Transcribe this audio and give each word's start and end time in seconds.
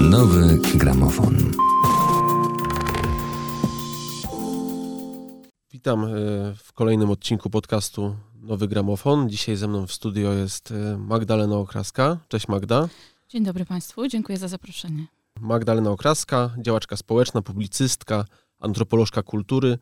Nowy 0.00 0.58
gramofon. 0.74 1.36
Witam 5.72 6.04
e, 6.04 6.08
w 6.56 6.72
kolejnym 6.74 7.10
odcinku 7.10 7.50
podcastu 7.50 8.16
Nowy 8.42 8.68
Gramofon. 8.68 9.30
Dzisiaj 9.30 9.56
ze 9.56 9.68
mną 9.68 9.86
w 9.86 9.92
studio 9.92 10.32
jest 10.32 10.70
e, 10.70 10.98
Magdalena 10.98 11.56
Okraska. 11.56 12.18
Cześć 12.28 12.48
Magda. 12.48 12.88
Dzień 13.28 13.44
dobry 13.44 13.64
Państwu, 13.64 14.08
dziękuję 14.08 14.38
za 14.38 14.48
zaproszenie. 14.48 15.06
Magdalena 15.40 15.90
Okraska, 15.90 16.50
działaczka 16.58 16.96
społeczna, 16.96 17.42
publicystka, 17.42 18.24
antropolożka 18.60 19.22
kultury. 19.22 19.78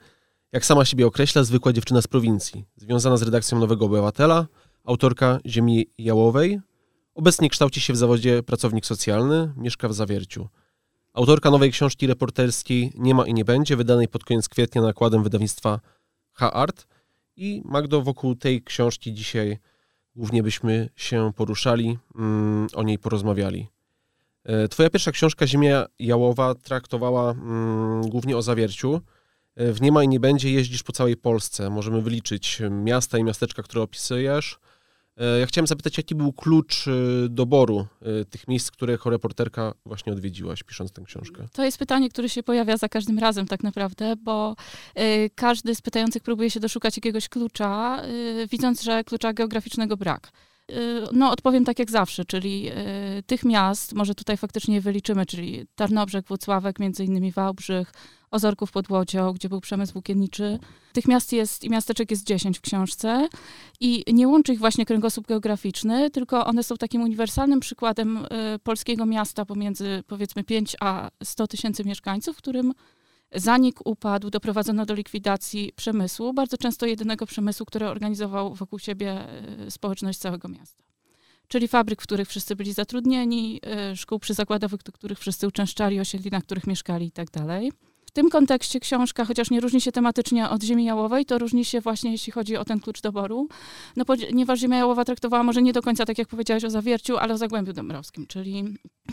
Jak 0.53 0.65
sama 0.65 0.85
siebie 0.85 1.07
określa, 1.07 1.45
zwykła 1.45 1.73
dziewczyna 1.73 2.03
z 2.03 2.07
prowincji. 2.07 2.65
Związana 2.77 3.17
z 3.17 3.23
redakcją 3.23 3.59
Nowego 3.59 3.85
Obywatela, 3.85 4.47
autorka 4.85 5.39
Ziemi 5.47 5.87
Jałowej. 5.99 6.61
Obecnie 7.15 7.51
kształci 7.51 7.81
się 7.81 7.93
w 7.93 7.97
zawodzie 7.97 8.43
pracownik 8.43 8.87
socjalny, 8.87 9.53
mieszka 9.57 9.89
w 9.89 9.95
Zawierciu. 9.95 10.49
Autorka 11.13 11.51
nowej 11.51 11.73
książki 11.73 12.07
reporterskiej 12.07 12.93
Nie 12.95 13.15
ma 13.15 13.27
i 13.27 13.35
nie 13.35 13.45
będzie, 13.45 13.77
wydanej 13.77 14.09
pod 14.09 14.25
koniec 14.25 14.49
kwietnia 14.49 14.83
nakładem 14.83 15.23
wydawnictwa 15.23 15.81
H-Art. 16.33 16.87
I 17.37 17.63
Magdo, 17.65 18.03
wokół 18.03 18.35
tej 18.35 18.63
książki 18.63 19.15
dzisiaj 19.15 19.59
głównie 20.17 20.43
byśmy 20.43 20.89
się 20.97 21.33
poruszali, 21.37 21.99
mm, 22.15 22.69
o 22.75 22.83
niej 22.83 22.99
porozmawiali. 22.99 23.69
E, 24.45 24.69
twoja 24.69 24.91
pierwsza 24.91 25.13
książka 25.13 25.47
Ziemia 25.47 25.87
Jałowa 25.99 26.55
traktowała 26.55 27.31
mm, 27.31 28.03
głównie 28.03 28.37
o 28.37 28.43
zawierciu. 28.43 29.01
E, 29.57 29.73
w 29.73 29.81
Nie 29.81 29.93
ma 29.93 30.05
i 30.05 30.09
nie 30.09 30.21
będzie 30.21 30.53
jeździsz 30.53 30.83
po 30.83 30.93
całej 30.93 31.17
Polsce. 31.17 31.71
Możemy 31.71 32.03
wyliczyć 32.03 32.63
miasta 32.71 33.19
i 33.19 33.25
miasteczka, 33.25 33.63
które 33.63 33.83
opisujesz. 33.83 34.59
E, 35.17 35.39
ja 35.39 35.47
chciałem 35.47 35.67
zapytać, 35.67 35.97
jaki 35.97 36.15
był 36.15 36.33
klucz 36.33 36.85
doboru 37.29 37.87
tych 38.31 38.49
miejsc, 38.49 38.71
które 38.71 38.93
jako 38.93 39.11
reporterka 39.11 39.75
właśnie 39.87 40.13
odwiedziłaś, 40.13 40.63
pisząc 40.63 40.93
tę 40.93 41.03
książkę? 41.07 41.47
To 41.53 41.65
jest 41.65 41.79
pytanie, 41.79 42.11
które 42.11 42.29
się 42.29 42.43
pojawia 42.43 42.77
za 42.77 42.89
każdym 42.89 43.19
razem 43.19 43.47
tak 43.47 43.63
naprawdę, 43.63 44.17
bo 44.17 44.57
każdy 45.35 45.75
z 45.75 45.81
pytających 45.81 46.23
próbuje 46.23 46.51
się 46.51 46.61
doszukać 46.61 46.97
jakiegoś 46.97 47.29
klucza, 47.29 48.03
widząc, 48.51 48.83
że 48.83 49.05
klucza 49.05 49.33
geograficznego 49.33 49.97
brak. 49.97 50.33
Y, 50.71 51.03
no, 51.13 51.31
odpowiem 51.31 51.65
tak 51.65 51.79
jak 51.79 51.91
zawsze, 51.91 52.25
czyli 52.25 52.71
y, 53.19 53.23
tych 53.23 53.45
miast, 53.45 53.93
może 53.93 54.15
tutaj 54.15 54.37
faktycznie 54.37 54.81
wyliczymy, 54.81 55.27
czyli 55.27 55.67
Tarnobrzeg, 55.75 56.27
Włocławek, 56.27 56.79
między 56.79 57.05
innymi 57.05 57.33
Wałbrzych, 57.33 57.93
Ozorków 58.31 58.73
pod 58.73 58.91
Łodzią, 58.91 59.33
gdzie 59.33 59.49
był 59.49 59.61
przemysł 59.61 59.93
włókienniczy. 59.93 60.59
Tych 60.93 61.09
miast 61.09 61.33
jest 61.33 61.65
i 61.65 61.71
miasteczek 61.71 62.11
jest 62.11 62.27
10 62.27 62.59
w 62.59 62.61
książce 62.61 63.29
i 63.81 64.05
nie 64.13 64.29
łączy 64.29 64.53
ich 64.53 64.59
właśnie 64.59 64.87
kręgosłup 64.87 65.27
geograficzny, 65.27 66.11
tylko 66.11 66.47
one 66.47 66.63
są 66.63 66.77
takim 66.77 67.03
uniwersalnym 67.03 67.61
przykładem 67.61 68.17
y, 68.17 68.59
polskiego 68.63 69.07
miasta 69.07 69.45
pomiędzy 69.45 70.03
powiedzmy 70.07 70.45
5 70.45 70.77
a 70.81 71.11
100 71.25 71.47
tysięcy 71.47 71.85
mieszkańców, 71.85 72.37
w 72.37 72.39
którym 72.39 72.73
Zanik 73.35 73.87
upadł, 73.87 74.31
doprowadzono 74.31 74.87
do 74.87 74.95
likwidacji 74.95 75.73
przemysłu, 75.77 76.33
bardzo 76.33 76.57
często 76.57 76.87
jedynego 76.87 77.27
przemysłu, 77.27 77.67
który 77.67 77.87
organizował 77.87 78.55
wokół 78.55 78.79
siebie 78.79 79.11
e, 79.11 79.71
społeczność 79.71 80.19
całego 80.19 80.49
miasta. 80.49 80.85
Czyli 81.49 81.69
fabryk, 81.69 82.03
w 82.03 82.07
których 82.07 82.29
wszyscy 82.29 82.57
byli 82.57 82.73
zatrudnieni, 82.73 83.61
e, 83.67 83.97
szkół 83.97 84.19
przyzakładowych, 84.19 84.83
do 84.83 84.93
których 84.93 85.19
wszyscy 85.19 85.47
uczęszczali, 85.47 86.01
osiedli, 86.01 86.31
na 86.31 86.41
których 86.41 86.67
mieszkali 86.67 87.05
itd. 87.05 87.61
Tym 88.15 88.31
kontekście 88.31 88.81
książka, 88.81 89.25
chociaż 89.25 89.51
nie 89.51 89.61
różni 89.61 89.81
się 89.81 89.93
tematycznie 89.93 90.49
od 90.49 90.63
Ziemi 90.63 90.85
Jałowej, 90.85 91.27
to 91.27 91.39
różni 91.39 91.65
się 91.65 91.81
właśnie, 91.81 92.13
jeśli 92.13 92.33
chodzi 92.33 92.57
o 92.57 92.65
ten 92.65 92.81
klucz 92.81 93.01
doboru, 93.01 93.49
no 93.97 94.05
ponieważ 94.05 94.61
Ziemia 94.61 94.79
Jałowa 94.79 95.05
traktowała 95.05 95.43
może 95.43 95.63
nie 95.63 95.73
do 95.73 95.83
końca 95.83 96.05
tak, 96.05 96.19
jak 96.19 96.29
powiedziałaś 96.29 96.65
o 96.65 96.71
Zawierciu, 96.71 97.17
ale 97.17 97.35
o 97.35 97.39
Zagłębiu 97.39 97.73
Dąbrowskim, 97.73 98.27
czyli 98.27 98.65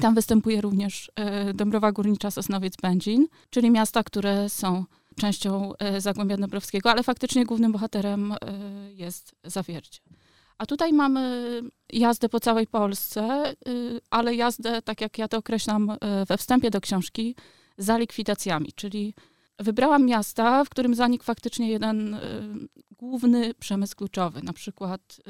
tam 0.01 0.15
występuje 0.15 0.61
również 0.61 1.11
e, 1.15 1.53
Dąbrowa 1.53 1.91
Górnicza, 1.91 2.31
Sosnowiec, 2.31 2.73
Będzin, 2.81 3.27
czyli 3.49 3.71
miasta, 3.71 4.03
które 4.03 4.49
są 4.49 4.85
częścią 5.15 5.73
e, 5.79 6.01
Zagłębia 6.01 6.37
Dąbrowskiego, 6.37 6.91
ale 6.91 7.03
faktycznie 7.03 7.45
głównym 7.45 7.71
bohaterem 7.71 8.31
e, 8.31 8.37
jest 8.93 9.35
Zawiercie. 9.43 10.01
A 10.57 10.65
tutaj 10.65 10.93
mamy 10.93 11.61
jazdę 11.93 12.29
po 12.29 12.39
całej 12.39 12.67
Polsce, 12.67 13.53
ale 14.09 14.35
jazdę, 14.35 14.81
tak 14.81 15.01
jak 15.01 15.17
ja 15.17 15.27
to 15.27 15.37
określam 15.37 15.97
we 16.27 16.37
wstępie 16.37 16.69
do 16.69 16.81
książki, 16.81 17.35
za 17.77 17.97
likwidacjami, 17.97 18.73
czyli 18.75 19.13
wybrałam 19.61 20.05
miasta, 20.05 20.65
w 20.65 20.69
którym 20.69 20.95
zanikł 20.95 21.23
faktycznie 21.23 21.69
jeden 21.69 22.13
y, 22.13 22.19
główny 22.91 23.53
przemysł 23.53 23.95
kluczowy, 23.95 24.41
na 24.43 24.53
przykład 24.53 25.21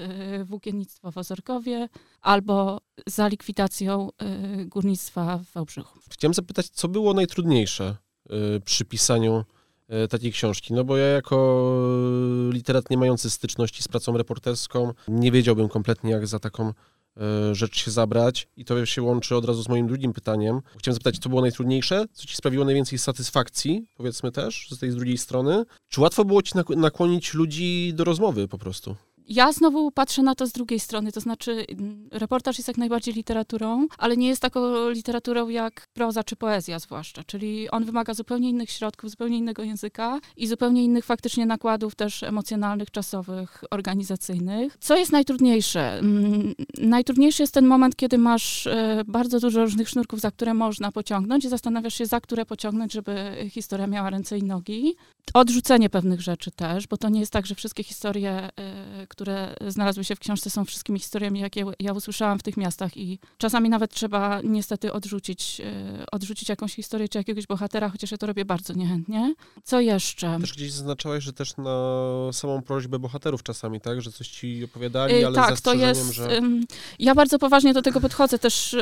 y, 0.41 0.45
włókiennictwo 0.45 1.11
w 1.11 1.17
Ozorkowie 1.17 1.89
albo 2.21 2.81
za 3.07 3.27
likwidacją 3.27 4.09
y, 4.61 4.65
górnictwa 4.65 5.37
w 5.37 5.53
Wałbrzychu. 5.53 5.99
Chciałem 6.09 6.33
zapytać, 6.33 6.69
co 6.69 6.87
było 6.87 7.13
najtrudniejsze 7.13 7.95
przy 8.65 8.85
pisaniu 8.85 9.45
takiej 10.09 10.31
książki? 10.31 10.73
No 10.73 10.83
bo 10.83 10.97
ja 10.97 11.05
jako 11.05 11.75
literat 12.51 12.89
nie 12.89 12.97
mający 12.97 13.29
styczności 13.29 13.83
z 13.83 13.87
pracą 13.87 14.17
reporterską 14.17 14.93
nie 15.07 15.31
wiedziałbym 15.31 15.69
kompletnie, 15.69 16.11
jak 16.11 16.27
za 16.27 16.39
taką 16.39 16.73
rzecz 17.51 17.77
się 17.77 17.91
zabrać 17.91 18.47
i 18.57 18.65
to 18.65 18.85
się 18.85 19.01
łączy 19.01 19.35
od 19.35 19.45
razu 19.45 19.63
z 19.63 19.69
moim 19.69 19.87
drugim 19.87 20.13
pytaniem. 20.13 20.61
Chciałem 20.77 20.93
zapytać, 20.93 21.19
co 21.19 21.29
było 21.29 21.41
najtrudniejsze, 21.41 22.05
co 22.13 22.25
ci 22.25 22.35
sprawiło 22.35 22.65
najwięcej 22.65 22.99
satysfakcji, 22.99 23.85
powiedzmy 23.95 24.31
też, 24.31 24.67
z 24.71 24.79
tej 24.79 24.91
z 24.91 24.95
drugiej 24.95 25.17
strony. 25.17 25.63
Czy 25.89 26.01
łatwo 26.01 26.25
było 26.25 26.41
ci 26.41 26.53
nakłonić 26.77 27.33
ludzi 27.33 27.91
do 27.95 28.03
rozmowy 28.03 28.47
po 28.47 28.57
prostu? 28.57 28.95
Ja 29.27 29.51
znowu 29.51 29.91
patrzę 29.91 30.23
na 30.23 30.35
to 30.35 30.47
z 30.47 30.51
drugiej 30.51 30.79
strony, 30.79 31.11
to 31.11 31.19
znaczy 31.19 31.65
mm, 31.69 32.07
reportaż 32.11 32.57
jest 32.57 32.67
jak 32.67 32.77
najbardziej 32.77 33.13
literaturą, 33.13 33.87
ale 33.97 34.17
nie 34.17 34.27
jest 34.27 34.41
taką 34.41 34.89
literaturą 34.89 35.49
jak 35.49 35.87
proza 35.93 36.23
czy 36.23 36.35
poezja 36.35 36.79
zwłaszcza, 36.79 37.23
czyli 37.23 37.69
on 37.69 37.85
wymaga 37.85 38.13
zupełnie 38.13 38.49
innych 38.49 38.71
środków, 38.71 39.09
zupełnie 39.09 39.37
innego 39.37 39.63
języka 39.63 40.19
i 40.37 40.47
zupełnie 40.47 40.83
innych 40.83 41.05
faktycznie 41.05 41.45
nakładów 41.45 41.95
też 41.95 42.23
emocjonalnych, 42.23 42.91
czasowych, 42.91 43.63
organizacyjnych. 43.71 44.77
Co 44.79 44.97
jest 44.97 45.11
najtrudniejsze? 45.11 45.99
Mm, 45.99 46.53
najtrudniejszy 46.77 47.43
jest 47.43 47.53
ten 47.53 47.65
moment, 47.65 47.95
kiedy 47.95 48.17
masz 48.17 48.67
e, 48.67 49.03
bardzo 49.07 49.39
dużo 49.39 49.61
różnych 49.61 49.89
sznurków, 49.89 50.19
za 50.19 50.31
które 50.31 50.53
można 50.53 50.91
pociągnąć 50.91 51.45
i 51.45 51.49
zastanawiasz 51.49 51.93
się, 51.93 52.05
za 52.05 52.21
które 52.21 52.45
pociągnąć, 52.45 52.93
żeby 52.93 53.13
historia 53.49 53.87
miała 53.87 54.09
ręce 54.09 54.37
i 54.37 54.43
nogi. 54.43 54.95
Odrzucenie 55.33 55.89
pewnych 55.89 56.21
rzeczy 56.21 56.51
też, 56.51 56.87
bo 56.87 56.97
to 56.97 57.09
nie 57.09 57.19
jest 57.19 57.33
tak, 57.33 57.45
że 57.45 57.55
wszystkie 57.55 57.83
historie, 57.83 58.49
e, 58.59 59.07
które 59.11 59.55
znalazły 59.67 60.03
się 60.03 60.15
w 60.15 60.19
książce, 60.19 60.49
są 60.49 60.65
wszystkimi 60.65 60.99
historiami, 60.99 61.39
jakie 61.39 61.65
ja 61.79 61.93
usłyszałam 61.93 62.39
w 62.39 62.43
tych 62.43 62.57
miastach 62.57 62.97
i 62.97 63.19
czasami 63.37 63.69
nawet 63.69 63.91
trzeba 63.91 64.41
niestety 64.43 64.93
odrzucić, 64.93 65.61
e, 65.65 66.05
odrzucić 66.11 66.49
jakąś 66.49 66.75
historię 66.75 67.09
czy 67.09 67.17
jakiegoś 67.17 67.47
bohatera, 67.47 67.89
chociaż 67.89 68.11
ja 68.11 68.17
to 68.17 68.25
robię 68.25 68.45
bardzo 68.45 68.73
niechętnie. 68.73 69.33
Co 69.63 69.79
jeszcze? 69.79 70.37
Też 70.41 70.53
gdzieś 70.53 70.71
zaznaczałaś, 70.71 71.23
że 71.23 71.33
też 71.33 71.57
na 71.57 71.63
samą 72.31 72.61
prośbę 72.61 72.99
bohaterów 72.99 73.43
czasami, 73.43 73.81
tak? 73.81 74.01
Że 74.01 74.11
coś 74.11 74.27
ci 74.27 74.63
opowiadali, 74.63 75.13
e, 75.13 75.25
ale 75.25 75.35
tak, 75.35 75.61
to 75.61 75.73
jest, 75.73 76.13
że... 76.13 76.41
Ja 76.99 77.15
bardzo 77.15 77.39
poważnie 77.39 77.73
do 77.73 77.81
tego 77.81 78.01
podchodzę 78.01 78.39
też 78.39 78.75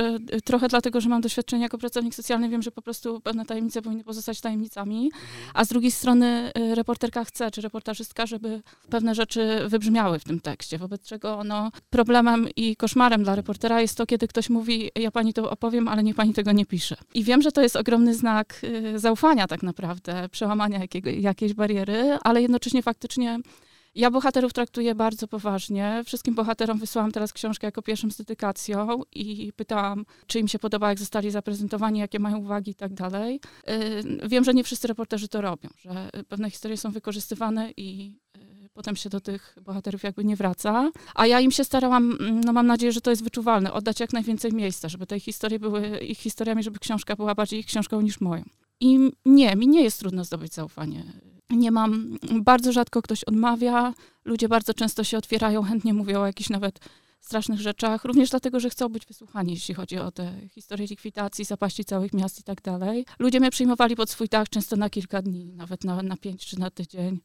trochę 0.44 0.68
dlatego, 0.68 1.02
że 1.02 1.10
mam 1.10 1.22
doświadczenie 1.22 1.64
jako 1.64 1.78
pracownik 1.78 2.16
socjalny, 2.16 2.50
wiem, 2.50 2.62
że 2.62 2.72
po 2.72 2.82
prostu 2.82 3.22
pewne 3.22 3.46
tajemnice 3.46 3.82
powinny 3.82 4.04
pozostać 4.04 4.42
tajemnicami, 4.42 5.06
mhm. 5.06 5.52
a 5.54 5.66
z 5.66 5.68
drugiej 5.68 5.92
strony 5.92 6.52
reporterka 6.76 7.26
chce, 7.26 7.52
czy 7.52 7.62
reportażystka, 7.62 8.26
żeby 8.26 8.62
pewne 8.90 9.16
rzeczy 9.16 9.60
wybrzmiały 9.68 10.19
w 10.20 10.24
tym 10.24 10.40
tekście, 10.40 10.78
wobec 10.78 11.04
czego 11.04 11.44
no, 11.44 11.72
problemem 11.90 12.48
i 12.56 12.76
koszmarem 12.76 13.24
dla 13.24 13.36
reportera 13.36 13.82
jest 13.82 13.98
to, 13.98 14.06
kiedy 14.06 14.28
ktoś 14.28 14.50
mówi, 14.50 14.92
ja 14.96 15.12
pani 15.12 15.34
to 15.34 15.52
opowiem, 15.52 15.88
ale 15.88 16.04
nie 16.04 16.14
pani 16.14 16.34
tego 16.34 16.52
nie 16.52 16.66
pisze. 16.66 16.96
I 17.14 17.24
wiem, 17.24 17.42
że 17.42 17.52
to 17.52 17.62
jest 17.62 17.76
ogromny 17.76 18.14
znak 18.14 18.62
y, 18.64 19.00
zaufania 19.00 19.48
tak 19.48 19.64
naprawdę, 19.64 20.30
przełamania 20.30 20.80
jakiego, 20.80 21.10
jakiejś 21.10 21.54
bariery, 21.54 22.18
ale 22.24 22.42
jednocześnie 22.42 22.84
faktycznie 22.84 23.40
ja 23.96 24.12
bohaterów 24.12 24.54
traktuję 24.54 24.96
bardzo 24.96 25.28
poważnie. 25.28 26.02
Wszystkim 26.06 26.36
bohaterom 26.36 26.80
wysłałam 26.80 27.12
teraz 27.12 27.34
książkę 27.34 27.68
jako 27.68 27.82
pierwszą 27.82 28.12
z 28.12 28.18
dedykacją 28.18 29.02
i 29.12 29.54
pytałam, 29.56 30.06
czy 30.28 30.40
im 30.40 30.48
się 30.48 30.60
podoba, 30.60 30.90
jak 30.90 31.00
zostali 31.00 31.32
zaprezentowani, 31.32 32.00
jakie 32.00 32.20
mają 32.20 32.38
uwagi 32.38 32.72
i 32.72 32.76
tak 32.76 32.94
dalej. 32.94 33.40
Y, 33.70 34.28
wiem, 34.28 34.44
że 34.44 34.54
nie 34.54 34.64
wszyscy 34.64 34.88
reporterzy 34.88 35.28
to 35.28 35.42
robią, 35.42 35.70
że 35.78 36.10
pewne 36.28 36.50
historie 36.50 36.78
są 36.78 36.92
wykorzystywane 36.92 37.72
i 37.78 38.16
potem 38.80 38.96
się 38.96 39.10
do 39.10 39.20
tych 39.20 39.56
bohaterów 39.62 40.04
jakby 40.04 40.24
nie 40.24 40.36
wraca. 40.36 40.92
A 41.16 41.28
ja 41.28 41.40
im 41.40 41.52
się 41.52 41.64
starałam, 41.64 42.18
mm, 42.20 42.42
no 42.42 42.54
mam 42.54 42.68
nadzieję, 42.68 42.92
że 42.92 43.02
to 43.02 43.10
jest 43.10 43.24
wyczuwalne, 43.24 43.74
oddać 43.74 44.00
jak 44.00 44.14
najwięcej 44.14 44.54
miejsca, 44.54 44.90
żeby 44.90 45.06
te 45.08 45.20
historie 45.20 45.60
były 45.60 45.98
ich 45.98 46.18
historiami, 46.18 46.64
żeby 46.64 46.80
książka 46.80 47.16
była 47.16 47.36
bardziej 47.36 47.60
ich 47.60 47.66
książką 47.66 48.02
niż 48.02 48.22
moją. 48.22 48.44
I 48.80 49.12
nie, 49.26 49.56
mi 49.56 49.68
nie 49.68 49.84
jest 49.84 50.00
trudno 50.00 50.24
zdobyć 50.24 50.54
zaufanie. 50.54 51.04
Nie 51.50 51.72
mam, 51.72 52.18
bardzo 52.42 52.72
rzadko 52.72 53.02
ktoś 53.02 53.24
odmawia, 53.24 53.94
ludzie 54.26 54.48
bardzo 54.48 54.74
często 54.74 55.04
się 55.04 55.18
otwierają, 55.18 55.64
chętnie 55.64 55.94
mówią 55.94 56.22
o 56.22 56.26
jakichś 56.26 56.50
nawet 56.50 56.80
strasznych 57.22 57.60
rzeczach, 57.60 58.06
również 58.06 58.30
dlatego, 58.30 58.60
że 58.60 58.70
chcą 58.70 58.90
być 58.90 59.06
wysłuchani, 59.06 59.54
jeśli 59.54 59.74
chodzi 59.74 59.98
o 59.98 60.12
te 60.12 60.34
historie 60.50 60.88
likwidacji, 60.88 61.46
zapaści 61.46 61.86
całych 61.86 62.14
miast 62.14 62.40
i 62.40 62.44
tak 62.44 62.62
dalej. 62.62 63.06
Ludzie 63.20 63.40
mnie 63.40 63.52
przyjmowali 63.52 63.96
pod 63.96 64.10
swój 64.10 64.28
dach 64.28 64.50
często 64.50 64.76
na 64.76 64.90
kilka 64.90 65.22
dni, 65.22 65.46
nawet 65.46 65.84
na, 65.84 66.04
na 66.04 66.18
pięć 66.18 66.46
czy 66.46 66.60
na 66.60 66.70
tydzień 66.72 67.20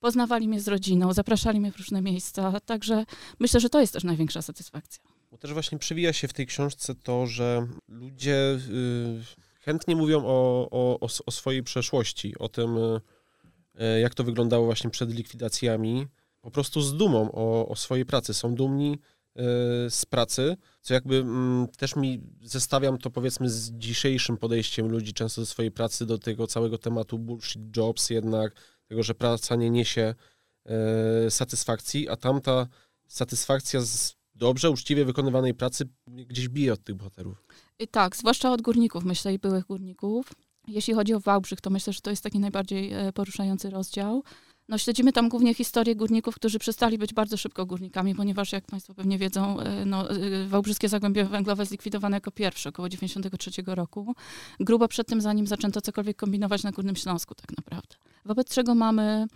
poznawali 0.00 0.48
mnie 0.48 0.60
z 0.60 0.68
rodziną, 0.68 1.12
zapraszali 1.12 1.60
mnie 1.60 1.72
w 1.72 1.76
różne 1.76 2.02
miejsca, 2.02 2.60
także 2.60 3.04
myślę, 3.38 3.60
że 3.60 3.68
to 3.68 3.80
jest 3.80 3.92
też 3.92 4.04
największa 4.04 4.42
satysfakcja. 4.42 5.02
Bo 5.30 5.38
też 5.38 5.52
właśnie 5.52 5.78
przewija 5.78 6.12
się 6.12 6.28
w 6.28 6.32
tej 6.32 6.46
książce 6.46 6.94
to, 6.94 7.26
że 7.26 7.66
ludzie 7.88 8.58
y, 8.70 9.60
chętnie 9.60 9.96
mówią 9.96 10.22
o, 10.24 10.68
o, 10.70 11.08
o, 11.26 11.30
swojej 11.30 11.62
przeszłości, 11.62 12.38
o 12.38 12.48
tym, 12.48 12.76
y, 12.76 13.00
y, 13.96 14.00
jak 14.00 14.14
to 14.14 14.24
wyglądało 14.24 14.64
właśnie 14.64 14.90
przed 14.90 15.14
likwidacjami, 15.14 16.06
po 16.40 16.50
prostu 16.50 16.80
z 16.80 16.96
dumą 16.96 17.32
o, 17.32 17.68
o 17.68 17.76
swojej 17.76 18.06
pracy. 18.06 18.34
Są 18.34 18.54
dumni 18.54 18.98
z 19.88 20.06
pracy, 20.06 20.56
co 20.80 20.94
jakby 20.94 21.16
mm, 21.16 21.68
też 21.76 21.96
mi 21.96 22.20
zestawiam 22.42 22.98
to 22.98 23.10
powiedzmy 23.10 23.50
z 23.50 23.70
dzisiejszym 23.70 24.36
podejściem 24.36 24.88
ludzi 24.88 25.12
często 25.12 25.40
do 25.40 25.46
swojej 25.46 25.70
pracy, 25.70 26.06
do 26.06 26.18
tego 26.18 26.46
całego 26.46 26.78
tematu 26.78 27.18
bullshit 27.18 27.76
jobs 27.76 28.10
jednak, 28.10 28.54
tego, 28.88 29.02
że 29.02 29.14
praca 29.14 29.56
nie 29.56 29.70
niesie 29.70 30.14
satysfakcji, 31.28 32.08
a 32.08 32.16
tamta 32.16 32.66
satysfakcja 33.06 33.80
z 33.80 34.16
dobrze, 34.34 34.70
uczciwie 34.70 35.04
wykonywanej 35.04 35.54
pracy 35.54 35.88
gdzieś 36.06 36.48
bije 36.48 36.72
od 36.72 36.84
tych 36.84 36.94
bohaterów. 36.94 37.44
I 37.78 37.88
tak, 37.88 38.16
zwłaszcza 38.16 38.52
od 38.52 38.62
górników, 38.62 39.04
myślę, 39.04 39.34
i 39.34 39.38
byłych 39.38 39.64
górników. 39.64 40.32
Jeśli 40.68 40.94
chodzi 40.94 41.14
o 41.14 41.20
Wałbrzych, 41.20 41.60
to 41.60 41.70
myślę, 41.70 41.92
że 41.92 42.00
to 42.00 42.10
jest 42.10 42.22
taki 42.22 42.38
najbardziej 42.38 42.92
e, 42.92 43.12
poruszający 43.12 43.70
rozdział. 43.70 44.22
No, 44.68 44.78
śledzimy 44.78 45.12
tam 45.12 45.28
głównie 45.28 45.54
historię 45.54 45.96
górników, 45.96 46.34
którzy 46.34 46.58
przestali 46.58 46.98
być 46.98 47.14
bardzo 47.14 47.36
szybko 47.36 47.66
górnikami, 47.66 48.14
ponieważ, 48.14 48.52
jak 48.52 48.66
Państwo 48.66 48.94
pewnie 48.94 49.18
wiedzą, 49.18 49.60
e, 49.60 49.84
no, 49.84 50.10
e, 50.10 50.46
Wałbrzyskie 50.46 50.88
Zagłębie 50.88 51.24
Węglowe 51.24 51.66
zlikwidowane 51.66 52.16
jako 52.16 52.30
pierwsze, 52.30 52.68
około 52.68 52.88
93 52.88 53.50
roku. 53.66 54.14
Grubo 54.60 54.88
przed 54.88 55.06
tym, 55.06 55.20
zanim 55.20 55.46
zaczęto 55.46 55.80
cokolwiek 55.80 56.16
kombinować 56.16 56.62
na 56.62 56.70
Górnym 56.70 56.96
Śląsku 56.96 57.34
tak 57.34 57.56
naprawdę. 57.56 57.96
Wobec 58.24 58.54
czego 58.54 58.74
mamy 58.74 59.26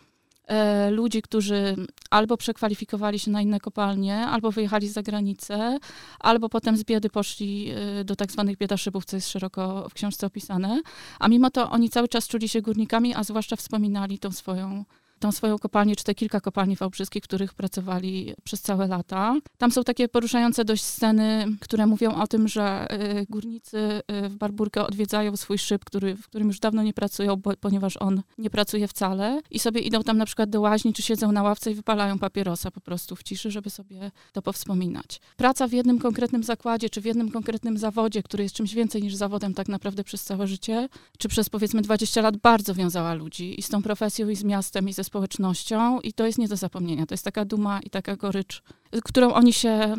E, 0.46 0.90
ludzi, 0.90 1.22
którzy 1.22 1.76
albo 2.10 2.36
przekwalifikowali 2.36 3.18
się 3.18 3.30
na 3.30 3.42
inne 3.42 3.60
kopalnie, 3.60 4.16
albo 4.16 4.50
wyjechali 4.50 4.88
za 4.88 5.02
granicę, 5.02 5.78
albo 6.20 6.48
potem 6.48 6.76
z 6.76 6.84
biedy 6.84 7.10
poszli 7.10 7.70
e, 7.70 8.04
do 8.04 8.16
tak 8.16 8.32
zwanych 8.32 8.56
biedaszybów, 8.56 9.04
co 9.04 9.16
jest 9.16 9.28
szeroko 9.28 9.88
w 9.90 9.94
książce 9.94 10.26
opisane. 10.26 10.82
A 11.18 11.28
mimo 11.28 11.50
to 11.50 11.70
oni 11.70 11.90
cały 11.90 12.08
czas 12.08 12.28
czuli 12.28 12.48
się 12.48 12.62
górnikami, 12.62 13.14
a 13.14 13.24
zwłaszcza 13.24 13.56
wspominali 13.56 14.18
tą 14.18 14.30
swoją 14.30 14.84
tą 15.22 15.32
swoją 15.32 15.58
kopalnię, 15.58 15.96
czy 15.96 16.04
te 16.04 16.14
kilka 16.14 16.40
kopalni 16.40 16.76
wałbrzyskich, 16.76 17.22
w 17.22 17.26
których 17.26 17.54
pracowali 17.54 18.34
przez 18.44 18.60
całe 18.60 18.86
lata. 18.86 19.36
Tam 19.58 19.70
są 19.70 19.84
takie 19.84 20.08
poruszające 20.08 20.64
dość 20.64 20.84
sceny, 20.84 21.46
które 21.60 21.86
mówią 21.86 22.14
o 22.14 22.26
tym, 22.26 22.48
że 22.48 22.86
y, 23.20 23.26
górnicy 23.28 23.78
y, 24.24 24.28
w 24.28 24.36
Barburkę 24.36 24.86
odwiedzają 24.86 25.36
swój 25.36 25.58
szyb, 25.58 25.84
który, 25.84 26.16
w 26.16 26.28
którym 26.28 26.48
już 26.48 26.60
dawno 26.60 26.82
nie 26.82 26.92
pracują, 26.92 27.36
bo, 27.36 27.52
ponieważ 27.60 27.96
on 27.96 28.22
nie 28.38 28.50
pracuje 28.50 28.88
wcale 28.88 29.40
i 29.50 29.58
sobie 29.58 29.80
idą 29.80 30.02
tam 30.02 30.18
na 30.18 30.26
przykład 30.26 30.50
do 30.50 30.60
łaźni, 30.60 30.92
czy 30.92 31.02
siedzą 31.02 31.32
na 31.32 31.42
ławce 31.42 31.70
i 31.70 31.74
wypalają 31.74 32.18
papierosa 32.18 32.70
po 32.70 32.80
prostu 32.80 33.16
w 33.16 33.22
ciszy, 33.22 33.50
żeby 33.50 33.70
sobie 33.70 34.10
to 34.32 34.42
powspominać. 34.42 35.20
Praca 35.36 35.68
w 35.68 35.72
jednym 35.72 35.98
konkretnym 35.98 36.42
zakładzie, 36.42 36.90
czy 36.90 37.00
w 37.00 37.04
jednym 37.04 37.30
konkretnym 37.30 37.78
zawodzie, 37.78 38.22
który 38.22 38.42
jest 38.42 38.54
czymś 38.54 38.74
więcej 38.74 39.02
niż 39.02 39.14
zawodem 39.14 39.54
tak 39.54 39.68
naprawdę 39.68 40.04
przez 40.04 40.24
całe 40.24 40.46
życie, 40.46 40.88
czy 41.18 41.28
przez 41.28 41.48
powiedzmy 41.48 41.82
20 41.82 42.22
lat 42.22 42.36
bardzo 42.36 42.74
wiązała 42.74 43.14
ludzi 43.14 43.60
i 43.60 43.62
z 43.62 43.68
tą 43.68 43.82
profesją, 43.82 44.28
i 44.28 44.36
z 44.36 44.44
miastem, 44.44 44.88
i 44.88 44.92
ze 44.92 45.04
społecznością 45.12 46.00
i 46.00 46.12
to 46.12 46.26
jest 46.26 46.38
nie 46.38 46.48
do 46.48 46.56
zapomnienia. 46.56 47.06
To 47.06 47.14
jest 47.14 47.24
taka 47.24 47.44
duma 47.44 47.80
i 47.80 47.90
taka 47.90 48.16
gorycz, 48.16 48.62
którą 49.04 49.32
oni 49.32 49.52
się 49.52 49.94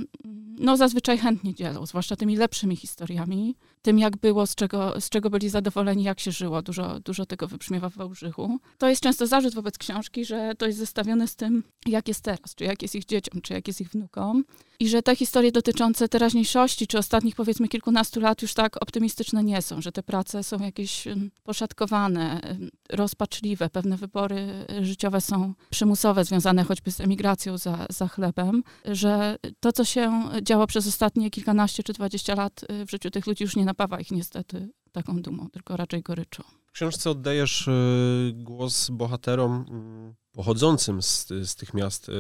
no, 0.60 0.77
zazwyczaj 0.77 1.18
chętnie 1.18 1.54
dzielą, 1.54 1.86
zwłaszcza 1.86 2.15
tymi 2.15 2.36
lepszymi 2.36 2.75
historiami, 2.75 3.56
tym 3.81 4.00
jak 4.00 4.18
było, 4.18 4.48
z 4.48 4.56
czego, 4.56 5.01
z 5.01 5.10
czego 5.10 5.30
byli 5.30 5.50
zadowoleni, 5.50 6.04
jak 6.04 6.19
się 6.19 6.31
żyło. 6.31 6.62
Dużo, 6.62 7.00
dużo 7.00 7.25
tego 7.25 7.48
wybrzmiewa 7.48 7.89
w 7.89 7.95
Wałbrzychu. 7.95 8.60
To 8.77 8.89
jest 8.89 9.01
często 9.01 9.27
zarzut 9.27 9.54
wobec 9.54 9.77
książki, 9.77 10.25
że 10.25 10.54
to 10.57 10.65
jest 10.65 10.80
zestawione 10.80 11.27
z 11.27 11.36
tym, 11.36 11.63
jak 11.86 12.07
jest 12.07 12.21
teraz, 12.21 12.56
czy 12.56 12.63
jak 12.63 12.81
jest 12.81 12.95
ich 12.95 13.06
dzieciom, 13.06 13.42
czy 13.42 13.54
jak 13.54 13.68
jest 13.68 13.81
ich 13.81 13.89
wnukom. 13.89 14.44
I 14.79 14.89
że 14.89 15.01
te 15.01 15.15
historie 15.15 15.51
dotyczące 15.51 16.09
teraźniejszości, 16.09 16.87
czy 16.87 16.97
ostatnich 16.97 17.35
powiedzmy 17.35 17.67
kilkunastu 17.67 18.19
lat 18.19 18.41
już 18.41 18.53
tak 18.53 18.83
optymistyczne 18.83 19.43
nie 19.43 19.61
są, 19.61 19.81
że 19.81 19.91
te 19.91 20.03
prace 20.03 20.43
są 20.43 20.59
jakieś 20.59 21.07
poszatkowane, 21.43 22.41
rozpaczliwe, 22.89 23.69
pewne 23.69 23.97
wybory 23.97 24.65
życiowe 24.81 25.21
są 25.21 25.53
przymusowe, 25.69 26.25
związane 26.25 26.63
choćby 26.63 26.91
z 26.91 26.99
emigracją 26.99 27.57
za, 27.57 27.85
za 27.89 28.07
chlebem, 28.07 28.63
że 28.85 29.37
to, 29.59 29.71
co 29.71 29.85
się 29.85 30.29
działo 30.41 30.67
przez 30.67 30.87
ostatnie 30.87 31.29
kilkanaście 31.29 31.83
czy 31.83 31.93
dwadzieścia 31.93 32.35
lat 32.35 32.65
y, 32.71 32.85
w 32.85 32.91
życiu 32.91 33.11
tych 33.11 33.27
ludzi 33.27 33.43
już 33.43 33.55
nie 33.55 33.65
napawa 33.65 33.99
ich 33.99 34.11
niestety 34.11 34.69
taką 34.91 35.21
dumą, 35.21 35.49
tylko 35.49 35.77
raczej 35.77 36.01
goryczą. 36.01 36.43
W 36.65 36.71
książce 36.71 37.09
oddajesz 37.09 37.67
y, 37.67 38.33
głos 38.35 38.89
bohaterom 38.89 39.65
mm, 39.69 40.13
pochodzącym 40.31 41.01
z, 41.01 41.27
z 41.27 41.55
tych 41.55 41.73
miast, 41.73 42.11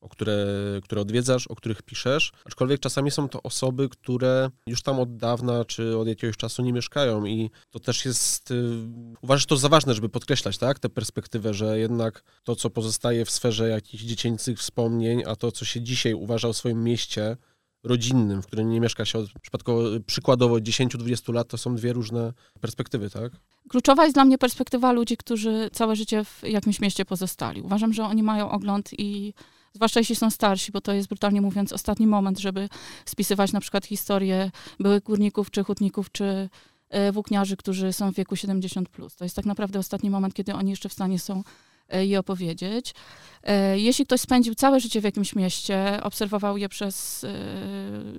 o 0.00 0.08
które, 0.08 0.46
które 0.82 1.00
odwiedzasz, 1.00 1.46
o 1.46 1.56
których 1.56 1.82
piszesz, 1.82 2.32
aczkolwiek 2.44 2.80
czasami 2.80 3.10
są 3.10 3.28
to 3.28 3.42
osoby, 3.42 3.88
które 3.88 4.50
już 4.66 4.82
tam 4.82 5.00
od 5.00 5.16
dawna 5.16 5.64
czy 5.64 5.98
od 5.98 6.08
jakiegoś 6.08 6.36
czasu 6.36 6.62
nie 6.62 6.72
mieszkają 6.72 7.24
i 7.24 7.50
to 7.70 7.80
też 7.80 8.04
jest, 8.04 8.52
uważasz 9.22 9.46
to 9.46 9.56
za 9.56 9.68
ważne, 9.68 9.94
żeby 9.94 10.08
podkreślać, 10.08 10.58
tak, 10.58 10.78
tę 10.78 10.88
perspektywę, 10.88 11.54
że 11.54 11.78
jednak 11.78 12.22
to, 12.44 12.56
co 12.56 12.70
pozostaje 12.70 13.24
w 13.24 13.30
sferze 13.30 13.68
jakichś 13.68 14.04
dziecięcych 14.04 14.58
wspomnień, 14.58 15.22
a 15.26 15.36
to, 15.36 15.52
co 15.52 15.64
się 15.64 15.80
dzisiaj 15.80 16.14
uważa 16.14 16.48
o 16.48 16.52
swoim 16.52 16.84
mieście, 16.84 17.36
rodzinnym, 17.86 18.42
w 18.42 18.46
którym 18.46 18.70
nie 18.70 18.80
mieszka 18.80 19.04
się 19.04 19.18
od 19.18 19.32
przypadkowo, 19.42 19.82
przykładowo 20.06 20.56
10-20 20.56 21.34
lat, 21.34 21.48
to 21.48 21.58
są 21.58 21.74
dwie 21.74 21.92
różne 21.92 22.32
perspektywy, 22.60 23.10
tak? 23.10 23.32
Kluczowa 23.68 24.04
jest 24.04 24.16
dla 24.16 24.24
mnie 24.24 24.38
perspektywa 24.38 24.92
ludzi, 24.92 25.16
którzy 25.16 25.70
całe 25.72 25.96
życie 25.96 26.24
w 26.24 26.42
jakimś 26.42 26.80
mieście 26.80 27.04
pozostali. 27.04 27.62
Uważam, 27.62 27.92
że 27.92 28.04
oni 28.04 28.22
mają 28.22 28.50
ogląd 28.50 28.90
i 28.98 29.34
zwłaszcza 29.76 30.00
jeśli 30.00 30.16
są 30.16 30.30
starsi, 30.30 30.72
bo 30.72 30.80
to 30.80 30.92
jest 30.92 31.08
brutalnie 31.08 31.40
mówiąc 31.40 31.72
ostatni 31.72 32.06
moment, 32.06 32.38
żeby 32.38 32.68
spisywać 33.04 33.52
na 33.52 33.60
przykład 33.60 33.86
historię 33.86 34.50
byłych 34.80 35.02
górników, 35.02 35.50
czy 35.50 35.64
hutników, 35.64 36.12
czy 36.12 36.48
e, 36.88 37.12
włókniarzy, 37.12 37.56
którzy 37.56 37.92
są 37.92 38.12
w 38.12 38.14
wieku 38.14 38.34
70+. 38.34 38.86
Plus. 38.86 39.16
To 39.16 39.24
jest 39.24 39.36
tak 39.36 39.46
naprawdę 39.46 39.78
ostatni 39.78 40.10
moment, 40.10 40.34
kiedy 40.34 40.54
oni 40.54 40.70
jeszcze 40.70 40.88
w 40.88 40.92
stanie 40.92 41.18
są 41.18 41.42
E, 41.88 42.06
je 42.06 42.18
opowiedzieć. 42.18 42.94
E, 43.42 43.78
jeśli 43.78 44.06
ktoś 44.06 44.20
spędził 44.20 44.54
całe 44.54 44.80
życie 44.80 45.00
w 45.00 45.04
jakimś 45.04 45.34
mieście, 45.34 46.00
obserwował 46.02 46.56
je 46.56 46.68
przez 46.68 47.26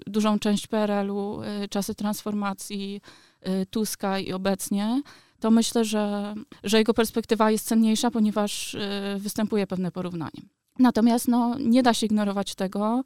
dużą 0.05 0.39
część 0.39 0.67
PRL-u, 0.67 1.41
czasy 1.69 1.95
transformacji 1.95 3.01
Tuska 3.69 4.19
i 4.19 4.33
obecnie, 4.33 5.01
to 5.39 5.51
myślę, 5.51 5.85
że, 5.85 6.35
że 6.63 6.77
jego 6.77 6.93
perspektywa 6.93 7.51
jest 7.51 7.67
cenniejsza, 7.67 8.11
ponieważ 8.11 8.77
występuje 9.17 9.67
pewne 9.67 9.91
porównanie. 9.91 10.56
Natomiast 10.79 11.27
no, 11.27 11.55
nie 11.59 11.83
da 11.83 11.93
się 11.93 12.05
ignorować 12.05 12.55
tego, 12.55 13.03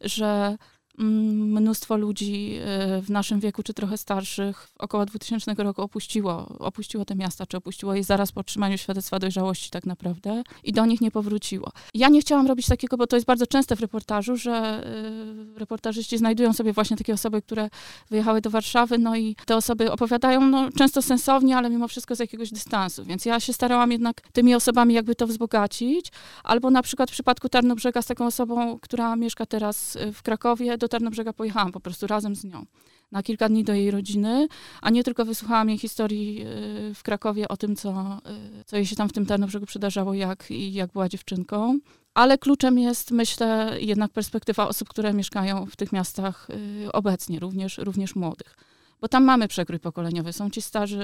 że 0.00 0.56
mnóstwo 0.98 1.96
ludzi 1.96 2.58
e, 2.60 3.02
w 3.02 3.10
naszym 3.10 3.40
wieku, 3.40 3.62
czy 3.62 3.74
trochę 3.74 3.98
starszych, 3.98 4.68
około 4.78 5.06
2000 5.06 5.54
roku 5.54 5.82
opuściło, 5.82 6.46
opuściło 6.58 7.04
te 7.04 7.14
miasta, 7.14 7.46
czy 7.46 7.56
opuściło 7.56 7.94
je 7.94 8.04
zaraz 8.04 8.32
po 8.32 8.40
otrzymaniu 8.40 8.78
świadectwa 8.78 9.18
dojrzałości 9.18 9.70
tak 9.70 9.86
naprawdę 9.86 10.42
i 10.64 10.72
do 10.72 10.86
nich 10.86 11.00
nie 11.00 11.10
powróciło. 11.10 11.70
Ja 11.94 12.08
nie 12.08 12.20
chciałam 12.20 12.46
robić 12.46 12.66
takiego, 12.66 12.96
bo 12.96 13.06
to 13.06 13.16
jest 13.16 13.26
bardzo 13.26 13.46
częste 13.46 13.76
w 13.76 13.80
reportażu, 13.80 14.36
że 14.36 14.52
e, 14.52 15.58
reportażyści 15.58 16.18
znajdują 16.18 16.52
sobie 16.52 16.72
właśnie 16.72 16.96
takie 16.96 17.14
osoby, 17.14 17.42
które 17.42 17.70
wyjechały 18.10 18.40
do 18.40 18.50
Warszawy, 18.50 18.98
no 18.98 19.16
i 19.16 19.36
te 19.46 19.56
osoby 19.56 19.92
opowiadają 19.92 20.40
no, 20.40 20.72
często 20.72 21.02
sensownie, 21.02 21.56
ale 21.56 21.70
mimo 21.70 21.88
wszystko 21.88 22.14
z 22.14 22.18
jakiegoś 22.18 22.50
dystansu, 22.50 23.04
więc 23.04 23.24
ja 23.24 23.40
się 23.40 23.52
starałam 23.52 23.92
jednak 23.92 24.20
tymi 24.32 24.54
osobami 24.54 24.94
jakby 24.94 25.14
to 25.14 25.26
wzbogacić, 25.26 26.12
albo 26.44 26.70
na 26.70 26.82
przykład 26.82 27.10
w 27.10 27.12
przypadku 27.12 27.48
Tarnobrzega 27.48 28.02
z 28.02 28.06
taką 28.06 28.26
osobą, 28.26 28.78
która 28.78 29.16
mieszka 29.16 29.46
teraz 29.46 29.98
w 30.12 30.22
Krakowie, 30.22 30.78
do 30.86 30.90
Tarnobrzega 30.90 31.32
pojechałam 31.32 31.72
po 31.72 31.80
prostu 31.80 32.06
razem 32.06 32.36
z 32.36 32.44
nią 32.44 32.66
na 33.12 33.22
kilka 33.22 33.48
dni 33.48 33.64
do 33.64 33.74
jej 33.74 33.90
rodziny, 33.90 34.48
a 34.82 34.90
nie 34.90 35.04
tylko 35.04 35.24
wysłuchałam 35.24 35.68
jej 35.68 35.78
historii 35.78 36.42
y, 36.90 36.94
w 36.94 37.02
Krakowie 37.02 37.48
o 37.48 37.56
tym, 37.56 37.76
co, 37.76 38.20
y, 38.60 38.64
co 38.64 38.76
jej 38.76 38.86
się 38.86 38.96
tam 38.96 39.08
w 39.08 39.12
tym 39.12 39.26
Tarnobrzegu 39.26 39.66
przydarzało, 39.66 40.14
jak, 40.14 40.50
i 40.50 40.72
jak 40.72 40.92
była 40.92 41.08
dziewczynką. 41.08 41.78
Ale 42.14 42.38
kluczem 42.38 42.78
jest, 42.78 43.10
myślę, 43.10 43.76
jednak 43.80 44.12
perspektywa 44.12 44.68
osób, 44.68 44.88
które 44.88 45.12
mieszkają 45.12 45.66
w 45.66 45.76
tych 45.76 45.92
miastach 45.92 46.48
y, 46.86 46.92
obecnie, 46.92 47.40
również, 47.40 47.78
również 47.78 48.16
młodych 48.16 48.56
bo 49.00 49.08
tam 49.08 49.24
mamy 49.24 49.48
przekrój 49.48 49.78
pokoleniowy. 49.80 50.32
Są 50.32 50.50
ci 50.50 50.62
starzy 50.62 51.02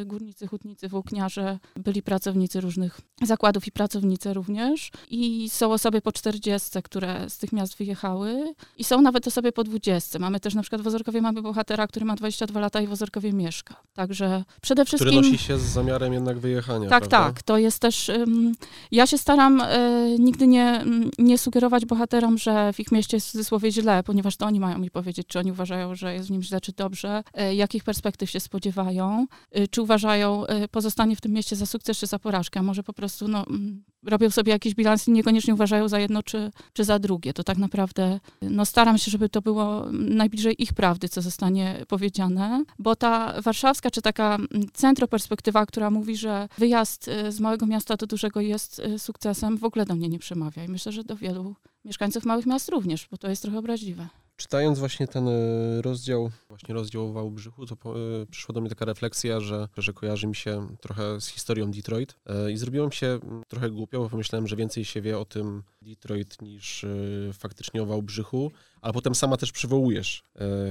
y, 0.00 0.04
górnicy, 0.04 0.46
hutnicy, 0.46 0.88
włókniarze, 0.88 1.58
byli 1.76 2.02
pracownicy 2.02 2.60
różnych 2.60 3.00
zakładów 3.22 3.66
i 3.66 3.72
pracownice 3.72 4.34
również. 4.34 4.90
I 5.10 5.48
są 5.50 5.72
osoby 5.72 6.00
po 6.00 6.12
40, 6.12 6.82
które 6.82 7.30
z 7.30 7.38
tych 7.38 7.52
miast 7.52 7.76
wyjechały. 7.76 8.54
I 8.78 8.84
są 8.84 9.00
nawet 9.00 9.26
osoby 9.26 9.52
po 9.52 9.64
20. 9.64 10.18
Mamy 10.18 10.40
też 10.40 10.54
na 10.54 10.62
przykład 10.62 10.82
w 10.82 10.86
Ozorkowie 10.86 11.22
mamy 11.22 11.42
bohatera, 11.42 11.86
który 11.86 12.06
ma 12.06 12.16
22 12.16 12.60
lata 12.60 12.80
i 12.80 12.86
w 12.86 12.92
Ozorkowie 12.92 13.32
mieszka. 13.32 13.76
Także 13.94 14.44
przede 14.60 14.84
wszystkim... 14.84 15.12
Który 15.12 15.32
nosi 15.32 15.44
się 15.44 15.58
z 15.58 15.62
zamiarem 15.62 16.12
jednak 16.12 16.38
wyjechania, 16.38 16.88
Tak, 16.88 17.08
prawda? 17.08 17.32
tak. 17.32 17.42
To 17.42 17.58
jest 17.58 17.78
też... 17.78 18.08
Um, 18.08 18.52
ja 18.92 19.06
się 19.06 19.18
staram 19.18 19.60
y, 19.60 20.16
nigdy 20.18 20.46
nie, 20.46 20.84
nie 21.18 21.38
sugerować 21.38 21.86
bohaterom, 21.86 22.38
że 22.38 22.72
w 22.72 22.80
ich 22.80 22.92
mieście 22.92 23.16
jest 23.16 23.28
w 23.28 23.32
cudzysłowie 23.32 23.72
źle, 23.72 24.02
ponieważ 24.02 24.36
to 24.36 24.46
oni 24.46 24.60
mają 24.60 24.78
mi 24.78 24.90
powiedzieć, 24.90 25.26
czy 25.26 25.38
oni 25.38 25.52
uważają, 25.52 25.94
że 25.94 26.14
jest 26.14 26.28
w 26.28 26.30
nim 26.30 26.42
źle, 26.42 26.60
czy 26.60 26.72
dobrze 26.72 27.11
e, 27.34 27.54
jakich 27.54 27.84
perspektyw 27.84 28.30
się 28.30 28.40
spodziewają, 28.40 29.26
e, 29.50 29.68
czy 29.68 29.82
uważają 29.82 30.46
e, 30.46 30.68
pozostanie 30.68 31.16
w 31.16 31.20
tym 31.20 31.32
mieście 31.32 31.56
za 31.56 31.66
sukces, 31.66 31.98
czy 31.98 32.06
za 32.06 32.18
porażkę, 32.18 32.60
a 32.60 32.62
może 32.62 32.82
po 32.82 32.92
prostu 32.92 33.28
no, 33.28 33.46
mm, 33.46 33.84
robią 34.02 34.30
sobie 34.30 34.52
jakiś 34.52 34.74
bilans 34.74 35.08
i 35.08 35.10
niekoniecznie 35.10 35.54
uważają 35.54 35.88
za 35.88 35.98
jedno 35.98 36.22
czy, 36.22 36.50
czy 36.72 36.84
za 36.84 36.98
drugie. 36.98 37.32
To 37.32 37.44
tak 37.44 37.58
naprawdę 37.58 38.20
no, 38.42 38.66
staram 38.66 38.98
się, 38.98 39.10
żeby 39.10 39.28
to 39.28 39.42
było 39.42 39.86
najbliżej 39.92 40.62
ich 40.62 40.74
prawdy, 40.74 41.08
co 41.08 41.22
zostanie 41.22 41.84
powiedziane, 41.88 42.64
bo 42.78 42.96
ta 42.96 43.40
warszawska, 43.40 43.90
czy 43.90 44.02
taka 44.02 44.34
mm, 44.34 44.48
centroperspektywa, 44.72 45.66
która 45.66 45.90
mówi, 45.90 46.16
że 46.16 46.48
wyjazd 46.58 47.10
z 47.28 47.40
małego 47.40 47.66
miasta 47.66 47.96
do 47.96 48.06
dużego 48.06 48.40
jest 48.40 48.82
sukcesem, 48.98 49.58
w 49.58 49.64
ogóle 49.64 49.86
do 49.86 49.94
mnie 49.94 50.08
nie 50.08 50.18
przemawia 50.18 50.64
i 50.64 50.68
myślę, 50.68 50.92
że 50.92 51.04
do 51.04 51.16
wielu 51.16 51.54
mieszkańców 51.84 52.24
małych 52.24 52.46
miast 52.46 52.68
również, 52.68 53.08
bo 53.10 53.16
to 53.16 53.28
jest 53.28 53.42
trochę 53.42 53.58
obraźliwe. 53.58 54.21
Czytając 54.42 54.78
właśnie 54.78 55.08
ten 55.08 55.28
e, 55.28 55.82
rozdział, 55.82 56.30
właśnie 56.48 56.74
rozdział 56.74 57.06
o 57.06 57.12
Wałbrzychu, 57.12 57.66
to 57.66 57.74
e, 57.74 58.26
przyszła 58.26 58.52
do 58.52 58.60
mnie 58.60 58.70
taka 58.70 58.84
refleksja, 58.84 59.40
że, 59.40 59.68
że 59.76 59.92
kojarzy 59.92 60.26
mi 60.26 60.36
się 60.36 60.76
trochę 60.80 61.20
z 61.20 61.26
historią 61.26 61.70
Detroit 61.70 62.16
e, 62.26 62.52
i 62.52 62.56
zrobiłem 62.56 62.92
się 62.92 63.18
trochę 63.48 63.70
głupio, 63.70 63.98
bo 63.98 64.08
pomyślałem, 64.08 64.48
że 64.48 64.56
więcej 64.56 64.84
się 64.84 65.00
wie 65.00 65.18
o 65.18 65.24
tym 65.24 65.62
Detroit 65.82 66.42
niż 66.42 66.86
faktycznie 67.32 67.82
o 67.82 67.86
Wałbrzychu, 67.86 68.52
ale 68.80 68.92
potem 68.92 69.14
sama 69.14 69.36
też 69.36 69.52
przywołujesz 69.52 70.24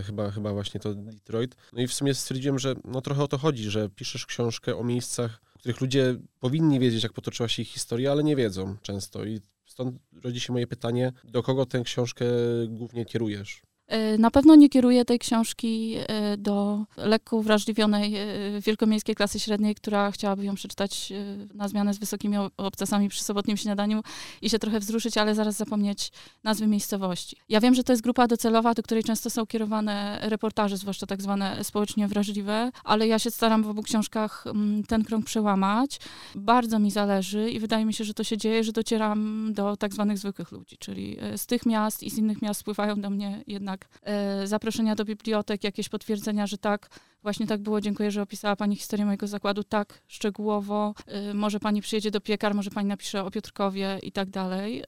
chyba, 0.05 0.31
chyba 0.31 0.53
właśnie 0.53 0.79
to 0.79 0.93
Detroit. 0.93 1.55
No 1.73 1.81
i 1.81 1.87
w 1.87 1.93
sumie 1.93 2.13
stwierdziłem, 2.13 2.59
że 2.59 2.75
no 2.85 3.01
trochę 3.01 3.23
o 3.23 3.27
to 3.27 3.37
chodzi, 3.37 3.69
że 3.69 3.89
piszesz 3.89 4.25
książkę 4.25 4.77
o 4.77 4.83
miejscach, 4.83 5.41
w 5.55 5.59
których 5.59 5.81
ludzie 5.81 6.15
powinni 6.39 6.79
wiedzieć, 6.79 7.03
jak 7.03 7.13
potoczyła 7.13 7.49
się 7.49 7.61
ich 7.61 7.69
historia, 7.69 8.11
ale 8.11 8.23
nie 8.23 8.35
wiedzą 8.35 8.75
często 8.81 9.25
i 9.25 9.41
Stąd 9.71 9.97
rodzi 10.23 10.39
się 10.39 10.53
moje 10.53 10.67
pytanie, 10.67 11.11
do 11.23 11.43
kogo 11.43 11.65
tę 11.65 11.81
książkę 11.81 12.25
głównie 12.67 13.05
kierujesz? 13.05 13.61
E, 13.91 14.17
na 14.17 14.31
pewno 14.31 14.55
nie 14.55 14.69
kieruję 14.69 15.05
tej 15.05 15.19
książki 15.19 15.95
e, 16.07 16.37
do 16.37 16.85
lekko 16.97 17.37
uwrażliwionej 17.37 18.15
e, 18.15 18.27
wielkomiejskiej 18.61 19.15
klasy 19.15 19.39
średniej, 19.39 19.75
która 19.75 20.11
chciałaby 20.11 20.45
ją 20.45 20.55
przeczytać 20.55 21.13
na 21.53 21.67
zmianę 21.67 21.93
z 21.93 21.97
wysokimi 21.97 22.37
obcasami 22.57 23.09
przy 23.09 23.23
sobotnim 23.23 23.57
śniadaniu 23.57 24.03
i 24.41 24.49
się 24.49 24.59
trochę 24.59 24.79
wzruszyć, 24.79 25.17
ale 25.17 25.35
zaraz 25.35 25.55
zapomnieć 25.55 26.11
nazwy 26.43 26.67
miejscowości. 26.67 27.37
Ja 27.49 27.59
wiem, 27.59 27.75
że 27.75 27.83
to 27.83 27.93
jest 27.93 28.03
grupa 28.03 28.27
docelowa, 28.27 28.73
do 28.73 28.83
której 28.83 29.03
często 29.03 29.29
są 29.29 29.45
kierowane 29.45 30.19
reportaże, 30.21 30.77
zwłaszcza 30.77 31.05
tak 31.05 31.21
zwane 31.21 31.63
społecznie 31.63 32.07
wrażliwe, 32.07 32.71
ale 32.83 33.07
ja 33.07 33.19
się 33.19 33.31
staram 33.31 33.63
w 33.63 33.69
obu 33.69 33.83
książkach 33.83 34.47
mm, 34.47 34.83
ten 34.83 35.03
krąg 35.03 35.25
przełamać. 35.25 35.99
Bardzo 36.35 36.79
mi 36.79 36.91
zależy 36.91 37.49
i 37.49 37.59
wydaje 37.59 37.85
mi 37.85 37.93
się, 37.93 38.03
że 38.03 38.13
to 38.13 38.23
się 38.23 38.37
dzieje, 38.37 38.63
że 38.63 38.71
docieram 38.71 39.49
do 39.53 39.77
tak 39.77 39.93
zwanych 39.93 40.17
zwykłych 40.17 40.51
ludzi, 40.51 40.77
czyli 40.77 41.17
z 41.35 41.45
tych 41.45 41.65
miast 41.65 42.03
i 42.03 42.09
z 42.09 42.17
innych 42.17 42.41
miast 42.41 42.59
spływają 42.59 43.01
do 43.01 43.09
mnie 43.09 43.43
jednak 43.47 43.80
e, 44.03 44.47
zaproszenia 44.47 44.95
do 44.95 45.05
bibliotek, 45.05 45.63
jakieś 45.63 45.89
potwierdzenia, 45.89 46.47
że 46.47 46.57
tak, 46.57 46.89
właśnie 47.23 47.47
tak 47.47 47.61
było, 47.61 47.81
dziękuję, 47.81 48.11
że 48.11 48.21
opisała 48.21 48.55
Pani 48.55 48.75
historię 48.75 49.05
mojego 49.05 49.27
zakładu 49.27 49.63
tak 49.63 50.01
szczegółowo, 50.07 50.93
e, 51.07 51.33
może 51.33 51.59
Pani 51.59 51.81
przyjedzie 51.81 52.11
do 52.11 52.21
piekar, 52.21 52.55
może 52.55 52.71
Pani 52.71 52.89
napisze 52.89 53.23
o 53.23 53.31
Piotrkowie 53.31 53.99
i 54.03 54.11
tak 54.11 54.29
dalej. 54.29 54.83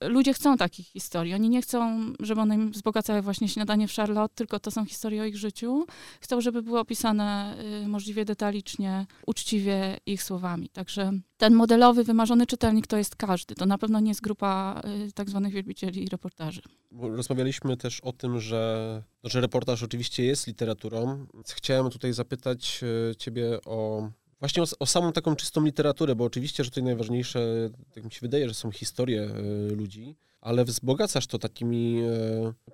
E, 0.00 0.08
ludzie 0.08 0.32
chcą 0.32 0.56
takich 0.56 0.86
historii, 0.86 1.34
oni 1.34 1.48
nie 1.48 1.62
chcą, 1.62 2.00
żeby 2.20 2.40
one 2.40 2.54
im 2.54 2.70
wzbogacały 2.70 3.22
właśnie 3.22 3.48
śniadanie 3.48 3.88
w 3.88 3.94
Charlotte, 3.94 4.34
tylko 4.34 4.60
to 4.60 4.70
są 4.70 4.84
historie 4.84 5.22
o 5.22 5.24
ich 5.24 5.36
życiu. 5.36 5.86
Chcą, 6.20 6.40
żeby 6.40 6.62
były 6.62 6.78
opisane 6.78 7.56
e, 7.84 7.88
możliwie 7.88 8.24
detalicznie, 8.24 9.06
uczciwie 9.26 9.96
ich 10.06 10.22
słowami, 10.22 10.68
także 10.68 11.12
ten 11.40 11.54
modelowy, 11.54 12.04
wymarzony 12.04 12.46
czytelnik 12.46 12.86
to 12.86 12.96
jest 12.96 13.16
każdy. 13.16 13.54
To 13.54 13.66
na 13.66 13.78
pewno 13.78 14.00
nie 14.00 14.10
jest 14.10 14.20
grupa 14.20 14.80
y, 15.08 15.12
tak 15.12 15.30
zwanych 15.30 15.52
wielbicieli 15.52 16.08
reportaży. 16.08 16.62
Rozmawialiśmy 17.00 17.76
też 17.76 18.00
o 18.00 18.12
tym, 18.12 18.40
że, 18.40 19.02
że 19.24 19.40
reportaż 19.40 19.82
oczywiście 19.82 20.24
jest 20.24 20.46
literaturą. 20.46 21.26
Chciałem 21.54 21.90
tutaj 21.90 22.12
zapytać 22.12 22.80
y, 23.10 23.16
ciebie 23.16 23.58
o 23.64 24.08
właśnie 24.40 24.62
o, 24.62 24.66
o, 24.78 24.86
samą 24.86 25.12
taką 25.12 25.36
czystą 25.36 25.64
literaturę, 25.64 26.14
bo 26.14 26.24
oczywiście, 26.24 26.64
że 26.64 26.70
tutaj 26.70 26.84
najważniejsze, 26.84 27.70
tak 27.94 28.04
mi 28.04 28.12
się 28.12 28.18
wydaje, 28.22 28.48
że 28.48 28.54
są 28.54 28.70
historie 28.70 29.22
y, 29.22 29.76
ludzi, 29.76 30.16
ale 30.40 30.64
wzbogacasz 30.64 31.26
to 31.26 31.38
takimi 31.38 32.02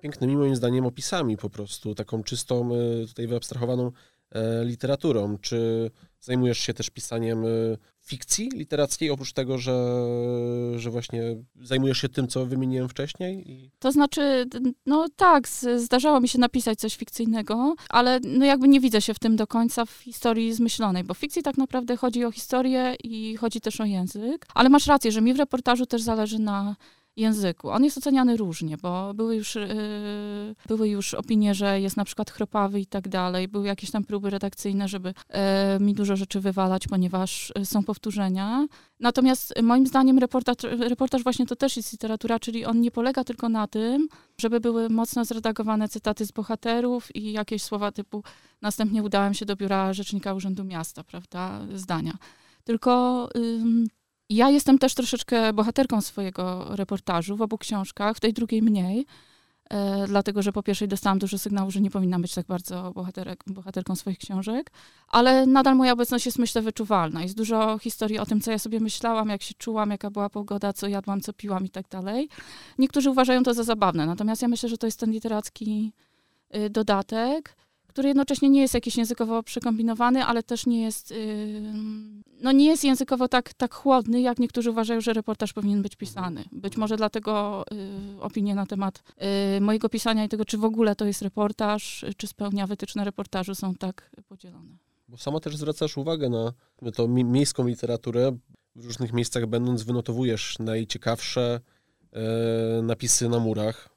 pięknymi, 0.01 0.37
moim 0.37 0.55
zdaniem, 0.55 0.85
opisami 0.85 1.37
po 1.37 1.49
prostu, 1.49 1.95
taką 1.95 2.23
czystą, 2.23 2.69
tutaj 3.07 3.27
wyabstrahowaną 3.27 3.91
literaturą. 4.63 5.37
Czy 5.41 5.91
zajmujesz 6.19 6.59
się 6.59 6.73
też 6.73 6.89
pisaniem 6.89 7.45
fikcji 8.07 8.49
literackiej, 8.53 9.09
oprócz 9.09 9.33
tego, 9.33 9.57
że, 9.57 9.73
że 10.75 10.89
właśnie 10.89 11.21
zajmujesz 11.61 11.97
się 11.97 12.09
tym, 12.09 12.27
co 12.27 12.45
wymieniłem 12.45 12.89
wcześniej? 12.89 13.51
I... 13.51 13.71
To 13.79 13.91
znaczy, 13.91 14.45
no 14.85 15.07
tak, 15.15 15.47
zdarzało 15.77 16.19
mi 16.19 16.27
się 16.27 16.39
napisać 16.39 16.79
coś 16.79 16.95
fikcyjnego, 16.95 17.75
ale 17.89 18.19
no 18.23 18.45
jakby 18.45 18.67
nie 18.67 18.79
widzę 18.79 19.01
się 19.01 19.13
w 19.13 19.19
tym 19.19 19.35
do 19.35 19.47
końca 19.47 19.85
w 19.85 19.91
historii 19.91 20.53
zmyślonej, 20.53 21.03
bo 21.03 21.13
w 21.13 21.17
fikcji 21.17 21.43
tak 21.43 21.57
naprawdę 21.57 21.97
chodzi 21.97 22.25
o 22.25 22.31
historię 22.31 22.95
i 23.03 23.37
chodzi 23.37 23.61
też 23.61 23.81
o 23.81 23.85
język, 23.85 24.45
ale 24.53 24.69
masz 24.69 24.87
rację, 24.87 25.11
że 25.11 25.21
mi 25.21 25.33
w 25.33 25.37
reportażu 25.37 25.85
też 25.85 26.01
zależy 26.01 26.39
na 26.39 26.75
języku. 27.17 27.69
On 27.69 27.83
jest 27.83 27.97
oceniany 27.97 28.37
różnie, 28.37 28.77
bo 28.77 29.13
były 29.13 29.35
już, 29.35 29.55
yy, 29.55 30.55
były 30.67 30.89
już 30.89 31.13
opinie, 31.13 31.55
że 31.55 31.81
jest 31.81 31.97
na 31.97 32.05
przykład 32.05 32.31
chropawy 32.31 32.79
i 32.79 32.85
tak 32.85 33.07
dalej. 33.09 33.47
Były 33.47 33.67
jakieś 33.67 33.91
tam 33.91 34.03
próby 34.03 34.29
redakcyjne, 34.29 34.87
żeby 34.87 35.13
yy, 35.29 35.85
mi 35.85 35.93
dużo 35.93 36.15
rzeczy 36.15 36.39
wywalać, 36.39 36.87
ponieważ 36.87 37.53
yy, 37.55 37.65
są 37.65 37.83
powtórzenia. 37.83 38.67
Natomiast 38.99 39.61
moim 39.61 39.87
zdaniem 39.87 40.19
reportaż, 40.19 40.55
reportaż 40.79 41.23
właśnie 41.23 41.45
to 41.45 41.55
też 41.55 41.77
jest 41.77 41.91
literatura, 41.91 42.39
czyli 42.39 42.65
on 42.65 42.81
nie 42.81 42.91
polega 42.91 43.23
tylko 43.23 43.49
na 43.49 43.67
tym, 43.67 44.07
żeby 44.41 44.59
były 44.59 44.89
mocno 44.89 45.25
zredagowane 45.25 45.89
cytaty 45.89 46.25
z 46.25 46.31
bohaterów 46.31 47.15
i 47.15 47.31
jakieś 47.31 47.63
słowa 47.63 47.91
typu 47.91 48.23
następnie 48.61 49.03
udałem 49.03 49.33
się 49.33 49.45
do 49.45 49.55
biura 49.55 49.93
Rzecznika 49.93 50.33
Urzędu 50.33 50.63
Miasta, 50.63 51.03
prawda, 51.03 51.61
zdania. 51.75 52.17
Tylko 52.63 53.29
ja 54.29 54.49
jestem 54.49 54.79
też 54.79 54.95
troszeczkę 54.95 55.53
bohaterką 55.53 56.01
swojego 56.01 56.75
reportażu 56.75 57.37
w 57.37 57.41
obu 57.41 57.57
książkach, 57.57 58.17
w 58.17 58.19
tej 58.19 58.33
drugiej 58.33 58.61
mniej, 58.61 59.05
e, 59.69 60.07
dlatego 60.07 60.41
że 60.41 60.51
po 60.51 60.63
pierwszej 60.63 60.87
dostałam 60.87 61.19
dużo 61.19 61.37
sygnału, 61.37 61.71
że 61.71 61.81
nie 61.81 61.91
powinnam 61.91 62.21
być 62.21 62.33
tak 62.33 62.45
bardzo 62.45 62.91
bohaterek, 62.95 63.43
bohaterką 63.47 63.95
swoich 63.95 64.17
książek, 64.17 64.71
ale 65.07 65.45
nadal 65.45 65.75
moja 65.75 65.93
obecność 65.93 66.25
jest, 66.25 66.39
myślę, 66.39 66.61
wyczuwalna. 66.61 67.23
Jest 67.23 67.37
dużo 67.37 67.77
historii 67.77 68.19
o 68.19 68.25
tym, 68.25 68.41
co 68.41 68.51
ja 68.51 68.59
sobie 68.59 68.79
myślałam, 68.79 69.29
jak 69.29 69.41
się 69.41 69.53
czułam, 69.57 69.91
jaka 69.91 70.11
była 70.11 70.29
pogoda, 70.29 70.73
co 70.73 70.87
jadłam, 70.87 71.21
co 71.21 71.33
piłam 71.33 71.65
i 71.65 71.69
tak 71.69 71.89
dalej. 71.89 72.29
Niektórzy 72.77 73.09
uważają 73.09 73.43
to 73.43 73.53
za 73.53 73.63
zabawne, 73.63 74.05
natomiast 74.05 74.41
ja 74.41 74.47
myślę, 74.47 74.69
że 74.69 74.77
to 74.77 74.87
jest 74.87 74.99
ten 74.99 75.11
literacki 75.11 75.93
y, 76.55 76.69
dodatek 76.69 77.55
który 77.97 78.07
jednocześnie 78.07 78.49
nie 78.49 78.61
jest 78.61 78.73
jakiś 78.73 78.97
językowo 78.97 79.43
przekombinowany, 79.43 80.25
ale 80.25 80.43
też 80.43 80.65
nie 80.65 80.81
jest, 80.81 81.13
no 82.41 82.51
nie 82.51 82.65
jest 82.65 82.83
językowo 82.83 83.27
tak, 83.27 83.53
tak 83.53 83.73
chłodny, 83.73 84.21
jak 84.21 84.39
niektórzy 84.39 84.71
uważają, 84.71 85.01
że 85.01 85.13
reportaż 85.13 85.53
powinien 85.53 85.81
być 85.81 85.95
pisany. 85.95 86.43
Być 86.51 86.77
może 86.77 86.97
dlatego 86.97 87.63
y, 88.17 88.21
opinie 88.21 88.55
na 88.55 88.65
temat 88.65 89.03
y, 89.57 89.61
mojego 89.61 89.89
pisania 89.89 90.23
i 90.23 90.29
tego, 90.29 90.45
czy 90.45 90.57
w 90.57 90.63
ogóle 90.63 90.95
to 90.95 91.05
jest 91.05 91.21
reportaż, 91.21 92.05
czy 92.17 92.27
spełnia 92.27 92.67
wytyczne 92.67 93.03
reportażu 93.03 93.55
są 93.55 93.75
tak 93.75 94.11
podzielone. 94.27 94.77
Bo 95.07 95.17
sama 95.17 95.39
też 95.39 95.57
zwracasz 95.57 95.97
uwagę 95.97 96.29
na 96.29 96.53
to 96.95 97.07
miejską 97.07 97.67
literaturę. 97.67 98.37
W 98.75 98.85
różnych 98.85 99.13
miejscach 99.13 99.45
będąc 99.45 99.83
wynotowujesz 99.83 100.59
najciekawsze 100.59 101.59
napisy 102.83 103.29
na 103.29 103.39
murach, 103.39 103.89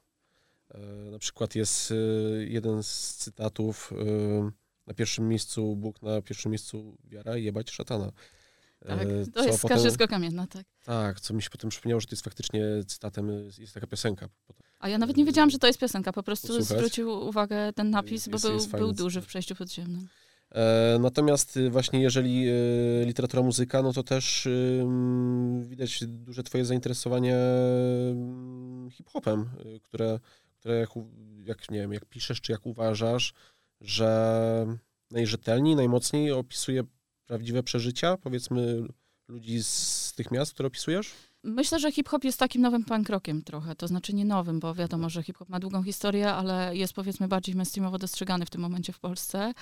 na 1.11 1.19
przykład 1.19 1.55
jest 1.55 1.91
e, 1.91 1.95
jeden 2.43 2.83
z 2.83 3.15
cytatów 3.15 3.93
e, 3.93 4.51
na 4.87 4.93
pierwszym 4.93 5.27
miejscu 5.27 5.75
Bóg, 5.75 6.01
na 6.01 6.21
pierwszym 6.21 6.51
miejscu 6.51 6.97
wiara 7.03 7.37
i 7.37 7.43
jebać 7.43 7.71
szatana. 7.71 8.11
Tak, 8.87 9.07
to 9.33 9.43
jest 9.43 9.59
skarżysko 9.59 10.07
kamienna, 10.07 10.47
tak. 10.47 10.65
Tak, 10.83 11.19
co 11.19 11.33
mi 11.33 11.41
się 11.41 11.49
potem 11.49 11.69
przypomniało, 11.69 12.01
że 12.01 12.07
to 12.07 12.13
jest 12.13 12.23
faktycznie 12.23 12.63
cytatem, 12.87 13.31
jest 13.57 13.73
taka 13.73 13.87
piosenka. 13.87 14.29
A 14.79 14.89
ja 14.89 14.97
nawet 14.97 15.17
nie 15.17 15.25
wiedziałam, 15.25 15.49
że 15.49 15.59
to 15.59 15.67
jest 15.67 15.79
piosenka, 15.79 16.13
po 16.13 16.23
prostu 16.23 16.47
Posłuchać. 16.47 16.77
zwrócił 16.77 17.09
uwagę 17.09 17.73
ten 17.73 17.89
napis, 17.89 18.11
jest, 18.11 18.29
bo 18.29 18.39
był, 18.39 18.67
był 18.67 18.93
duży 18.93 19.21
w 19.21 19.25
przejściu 19.25 19.55
podziemnym. 19.55 20.07
E, 20.55 20.97
natomiast 20.99 21.59
właśnie 21.69 22.01
jeżeli 22.01 22.47
e, 22.49 22.53
literatura 23.05 23.43
muzyka, 23.43 23.81
no 23.81 23.93
to 23.93 24.03
też 24.03 24.47
e, 24.47 24.49
widać 25.61 26.03
duże 26.07 26.43
twoje 26.43 26.65
zainteresowanie 26.65 27.35
hip-hopem, 28.91 29.49
które 29.83 30.19
które 30.61 30.79
jak, 30.79 30.89
jak, 31.43 31.71
nie 31.71 31.79
wiem, 31.79 31.93
jak 31.93 32.05
piszesz, 32.05 32.41
czy 32.41 32.51
jak 32.51 32.65
uważasz, 32.65 33.33
że 33.81 34.77
najrzetelniej, 35.11 35.75
najmocniej 35.75 36.31
opisuje 36.31 36.83
prawdziwe 37.25 37.63
przeżycia, 37.63 38.17
powiedzmy, 38.17 38.83
ludzi 39.27 39.63
z 39.63 40.13
tych 40.15 40.31
miast, 40.31 40.53
które 40.53 40.67
opisujesz? 40.67 41.13
Myślę, 41.43 41.79
że 41.79 41.91
hip-hop 41.91 42.23
jest 42.23 42.39
takim 42.39 42.61
nowym 42.61 42.83
punk 42.83 43.09
rockiem 43.09 43.41
trochę, 43.41 43.75
to 43.75 43.87
znaczy 43.87 44.13
nie 44.13 44.25
nowym, 44.25 44.59
bo 44.59 44.73
wiadomo, 44.73 45.09
że 45.09 45.23
hip-hop 45.23 45.49
ma 45.49 45.59
długą 45.59 45.83
historię, 45.83 46.33
ale 46.33 46.75
jest 46.75 46.93
powiedzmy 46.93 47.27
bardziej 47.27 47.55
mainstreamowo 47.55 47.97
dostrzegany 47.97 48.45
w 48.45 48.49
tym 48.49 48.61
momencie 48.61 48.93
w 48.93 48.99
Polsce, 48.99 49.53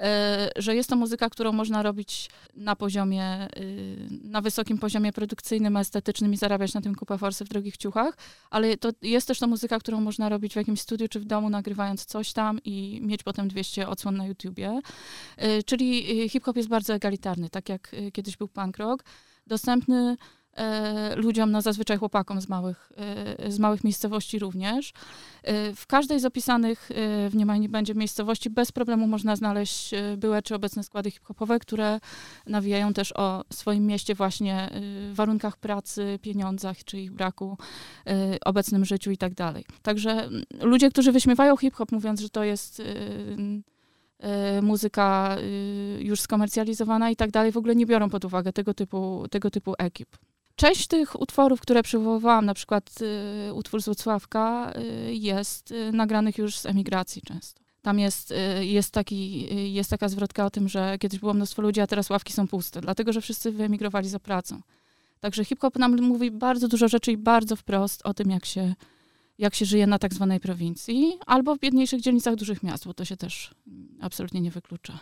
e, 0.00 0.50
że 0.56 0.74
jest 0.74 0.88
to 0.88 0.96
muzyka, 0.96 1.30
którą 1.30 1.52
można 1.52 1.82
robić 1.82 2.30
na 2.54 2.76
poziomie, 2.76 3.48
y, 3.56 4.08
na 4.22 4.40
wysokim 4.40 4.78
poziomie 4.78 5.12
produkcyjnym, 5.12 5.76
estetycznym 5.76 6.32
i 6.32 6.36
zarabiać 6.36 6.74
na 6.74 6.80
tym 6.80 6.94
kupę 6.94 7.18
forsy 7.18 7.44
w 7.44 7.48
drogich 7.48 7.76
ciuchach, 7.76 8.16
ale 8.50 8.76
to 8.76 8.90
jest 9.02 9.28
też 9.28 9.38
to 9.38 9.46
muzyka, 9.46 9.78
którą 9.78 10.00
można 10.00 10.28
robić 10.28 10.52
w 10.52 10.56
jakimś 10.56 10.80
studiu 10.80 11.08
czy 11.08 11.20
w 11.20 11.24
domu, 11.24 11.50
nagrywając 11.50 12.04
coś 12.04 12.32
tam 12.32 12.58
i 12.64 13.00
mieć 13.02 13.22
potem 13.22 13.48
200 13.48 13.88
odsłon 13.88 14.16
na 14.16 14.26
YouTubie. 14.26 14.80
E, 15.36 15.62
czyli 15.62 16.22
y, 16.24 16.28
hip-hop 16.28 16.56
jest 16.56 16.68
bardzo 16.68 16.94
egalitarny, 16.94 17.50
tak 17.50 17.68
jak 17.68 17.94
y, 17.94 18.12
kiedyś 18.12 18.36
był 18.36 18.48
punk 18.48 18.76
rock, 18.76 19.04
dostępny 19.46 20.16
ludziom, 21.16 21.50
no 21.50 21.62
zazwyczaj 21.62 21.98
chłopakom 21.98 22.40
z 22.40 22.48
małych, 22.48 22.92
e, 23.38 23.52
z 23.52 23.58
małych 23.58 23.84
miejscowości 23.84 24.38
również. 24.38 24.92
E, 25.42 25.74
w 25.74 25.86
każdej 25.86 26.20
z 26.20 26.24
opisanych 26.24 26.90
w 27.30 27.34
Niemajnie 27.34 27.68
będzie 27.68 27.94
miejscowości 27.94 28.50
bez 28.50 28.72
problemu 28.72 29.06
można 29.06 29.36
znaleźć 29.36 29.90
byłe 30.16 30.42
czy 30.42 30.54
obecne 30.54 30.82
składy 30.82 31.10
hip-hopowe, 31.10 31.58
które 31.58 32.00
nawijają 32.46 32.92
też 32.92 33.12
o 33.16 33.44
swoim 33.52 33.86
mieście 33.86 34.14
właśnie 34.14 34.70
warunkach 35.12 35.56
pracy, 35.56 36.18
pieniądzach 36.22 36.84
czy 36.84 37.00
ich 37.00 37.12
braku, 37.12 37.58
obecnym 38.44 38.84
życiu 38.84 39.10
i 39.10 39.16
tak 39.16 39.34
dalej. 39.34 39.64
Także 39.82 40.28
ludzie, 40.60 40.90
którzy 40.90 41.12
wyśmiewają 41.12 41.56
hip-hop 41.56 41.92
mówiąc, 41.92 42.20
że 42.20 42.30
to 42.30 42.44
jest 42.44 42.82
muzyka 44.62 45.36
już 45.98 46.20
skomercjalizowana 46.20 47.10
i 47.10 47.16
tak 47.16 47.30
dalej, 47.30 47.52
w 47.52 47.56
ogóle 47.56 47.76
nie 47.76 47.86
biorą 47.86 48.10
pod 48.10 48.24
uwagę 48.24 48.52
tego 48.52 48.74
typu, 48.74 49.26
tego 49.30 49.50
typu 49.50 49.74
ekip. 49.78 50.08
Część 50.56 50.86
tych 50.86 51.20
utworów, 51.20 51.60
które 51.60 51.82
przywoływałam, 51.82 52.46
na 52.46 52.54
przykład 52.54 52.90
y, 53.48 53.54
utwór 53.54 53.82
z 53.82 53.84
Wrocławka, 53.84 54.72
y, 54.76 55.14
jest 55.14 55.70
y, 55.70 55.92
nagranych 55.92 56.38
już 56.38 56.58
z 56.58 56.66
emigracji 56.66 57.22
często. 57.22 57.62
Tam 57.82 57.98
jest, 57.98 58.30
y, 58.30 58.66
jest, 58.66 58.90
taki, 58.90 59.48
y, 59.52 59.68
jest 59.68 59.90
taka 59.90 60.08
zwrotka 60.08 60.46
o 60.46 60.50
tym, 60.50 60.68
że 60.68 60.98
kiedyś 60.98 61.20
było 61.20 61.34
mnóstwo 61.34 61.62
ludzi, 61.62 61.80
a 61.80 61.86
teraz 61.86 62.10
ławki 62.10 62.32
są 62.32 62.48
puste, 62.48 62.80
dlatego 62.80 63.12
że 63.12 63.20
wszyscy 63.20 63.52
wyemigrowali 63.52 64.08
za 64.08 64.18
pracą. 64.18 64.60
Także 65.20 65.44
hip-hop 65.44 65.78
nam 65.78 66.00
mówi 66.00 66.30
bardzo 66.30 66.68
dużo 66.68 66.88
rzeczy 66.88 67.12
i 67.12 67.16
bardzo 67.16 67.56
wprost 67.56 68.00
o 68.04 68.14
tym, 68.14 68.30
jak 68.30 68.44
się, 68.44 68.74
jak 69.38 69.54
się 69.54 69.64
żyje 69.64 69.86
na 69.86 69.98
tak 69.98 70.14
zwanej 70.14 70.40
prowincji, 70.40 71.18
albo 71.26 71.56
w 71.56 71.58
biedniejszych 71.58 72.00
dzielnicach 72.00 72.34
dużych 72.34 72.62
miast, 72.62 72.86
bo 72.86 72.94
to 72.94 73.04
się 73.04 73.16
też 73.16 73.54
absolutnie 74.00 74.40
nie 74.40 74.50
wyklucza. 74.50 74.98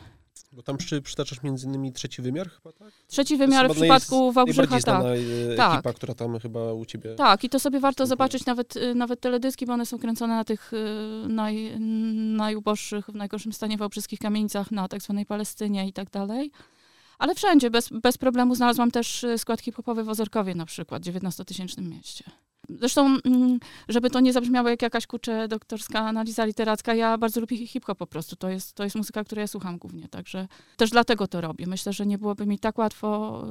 Bo 0.53 0.63
tam 0.63 0.77
przy, 0.77 1.03
przytaczasz 1.03 1.43
między 1.43 1.67
innymi 1.67 1.93
trzeci 1.93 2.23
wymiar 2.23 2.51
chyba, 2.51 2.73
tak? 2.73 2.89
Trzeci 3.07 3.37
wymiar 3.37 3.71
w 3.71 3.75
przypadku 3.75 4.33
Wałbrzycha, 4.33 4.81
tak. 4.81 5.05
E, 5.53 5.57
tak. 5.57 5.75
ekipa, 5.75 5.93
która 5.93 6.15
tam 6.15 6.39
chyba 6.39 6.73
u 6.73 6.85
ciebie... 6.85 7.15
Tak, 7.15 7.45
i 7.45 7.49
to 7.49 7.61
sobie 7.61 7.81
warto 7.81 8.07
zobaczyć 8.07 8.47
nawet, 8.47 8.77
y, 8.77 8.95
nawet 8.95 9.21
teledyski, 9.21 9.67
bo 9.67 9.73
one 9.73 9.87
są 9.87 9.99
kręcone 9.99 10.35
na 10.35 10.45
tych 10.45 10.73
y, 10.73 11.29
naj, 11.29 11.81
najuboższych, 12.37 13.07
w 13.07 13.15
najgorszym 13.15 13.53
stanie 13.53 13.77
wałbrzyskich 13.77 14.19
kamienicach, 14.19 14.71
na 14.71 14.89
tak 14.89 15.03
zwanej 15.03 15.27
Palestynie 15.27 15.89
i 15.89 15.93
tak 15.93 16.11
dalej. 16.11 16.51
Ale 17.19 17.35
wszędzie, 17.35 17.71
bez, 17.71 17.89
bez 17.89 18.19
problemu 18.19 18.55
znalazłam 18.55 18.91
też 18.91 19.25
y, 19.25 19.39
skład 19.39 19.61
hip-hopowy 19.61 20.05
w 20.05 20.09
Ozorkowie 20.09 20.55
na 20.55 20.67
przykład, 20.67 21.03
19-tysięcznym 21.03 21.89
mieście. 21.89 22.25
Zresztą, 22.79 23.19
mm, 23.25 23.59
żeby 23.89 24.11
to 24.11 24.21
nie 24.21 24.33
zabrzmiało 24.33 24.69
jak 24.69 24.83
jakaś 24.83 25.07
kurczę 25.07 25.49
doktorska 25.49 25.99
analiza 25.99 26.45
literacka, 26.45 26.95
ja 26.95 27.19
bardzo 27.19 27.41
lubię 27.41 27.67
hip-hop 27.67 27.99
po 27.99 28.07
prostu. 28.07 28.37
To 28.37 28.49
jest, 28.49 28.75
to 28.75 28.85
jest 28.85 28.97
muzyka, 28.97 29.25
której 29.25 29.43
ja 29.43 29.47
słucham 29.47 29.79
głównie, 29.79 30.09
także 30.09 30.49
też 30.77 30.91
dlatego 30.91 31.27
to 31.27 31.41
robię. 31.41 31.67
Myślę, 31.67 31.93
że 31.93 32.07
nie 32.07 32.19
byłoby 32.19 32.47
mi 32.47 32.59
tak 32.59 32.79
łatwo 32.79 33.43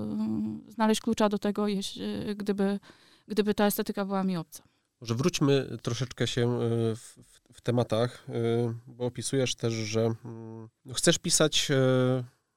y, 0.68 0.72
znaleźć 0.72 1.02
klucza 1.02 1.30
do 1.30 1.40
tego, 1.40 1.68
jeśli, 1.68 2.04
gdyby, 2.36 2.80
gdyby 3.28 3.54
ta 3.54 3.66
estetyka 3.66 4.06
była 4.06 4.24
mi 4.24 4.38
obca. 4.38 4.64
Może 5.02 5.16
wróćmy 5.16 5.78
troszeczkę 5.82 6.28
się 6.28 6.62
y, 6.62 6.96
w, 6.96 7.18
w 7.54 7.62
tematach, 7.62 8.30
y, 8.30 8.34
bo 8.88 9.06
opisujesz 9.06 9.56
też, 9.56 9.74
że 9.74 10.02
mm, 10.26 10.70
no, 10.86 10.94
chcesz 10.94 11.18
pisać, 11.18 11.70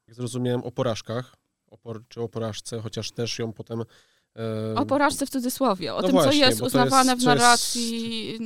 jak 0.06 0.16
zrozumiałem, 0.16 0.64
o 0.64 0.72
porażkach, 0.72 1.36
o 1.70 1.98
czy 2.08 2.20
o 2.20 2.28
porażce, 2.28 2.80
chociaż 2.80 3.10
też 3.10 3.38
ją 3.38 3.52
potem 3.52 3.82
o 4.76 4.86
porażce 4.86 5.26
w 5.26 5.30
cudzysłowie, 5.30 5.94
o 5.94 6.00
no 6.00 6.02
tym, 6.02 6.12
właśnie, 6.12 6.40
co 6.40 6.46
jest 6.50 6.62
uznawane 6.62 7.12
jest, 7.12 7.22
w 7.22 7.26
narracji 7.26 8.26
jest... 8.26 8.42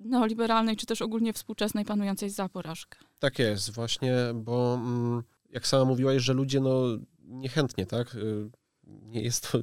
neoliberalnej, 0.00 0.76
czy 0.76 0.86
też 0.86 1.02
ogólnie 1.02 1.32
współczesnej, 1.32 1.84
panującej 1.84 2.30
za 2.30 2.48
porażkę. 2.48 2.98
Tak 3.18 3.38
jest, 3.38 3.70
właśnie, 3.70 4.14
bo 4.34 4.74
mm, 4.74 5.22
jak 5.50 5.66
sama 5.66 5.84
mówiłaś, 5.84 6.22
że 6.22 6.32
ludzie 6.32 6.60
no 6.60 6.98
niechętnie, 7.20 7.86
tak? 7.86 8.14
Y, 8.14 8.50
nie 8.84 9.22
jest 9.22 9.52
to 9.52 9.58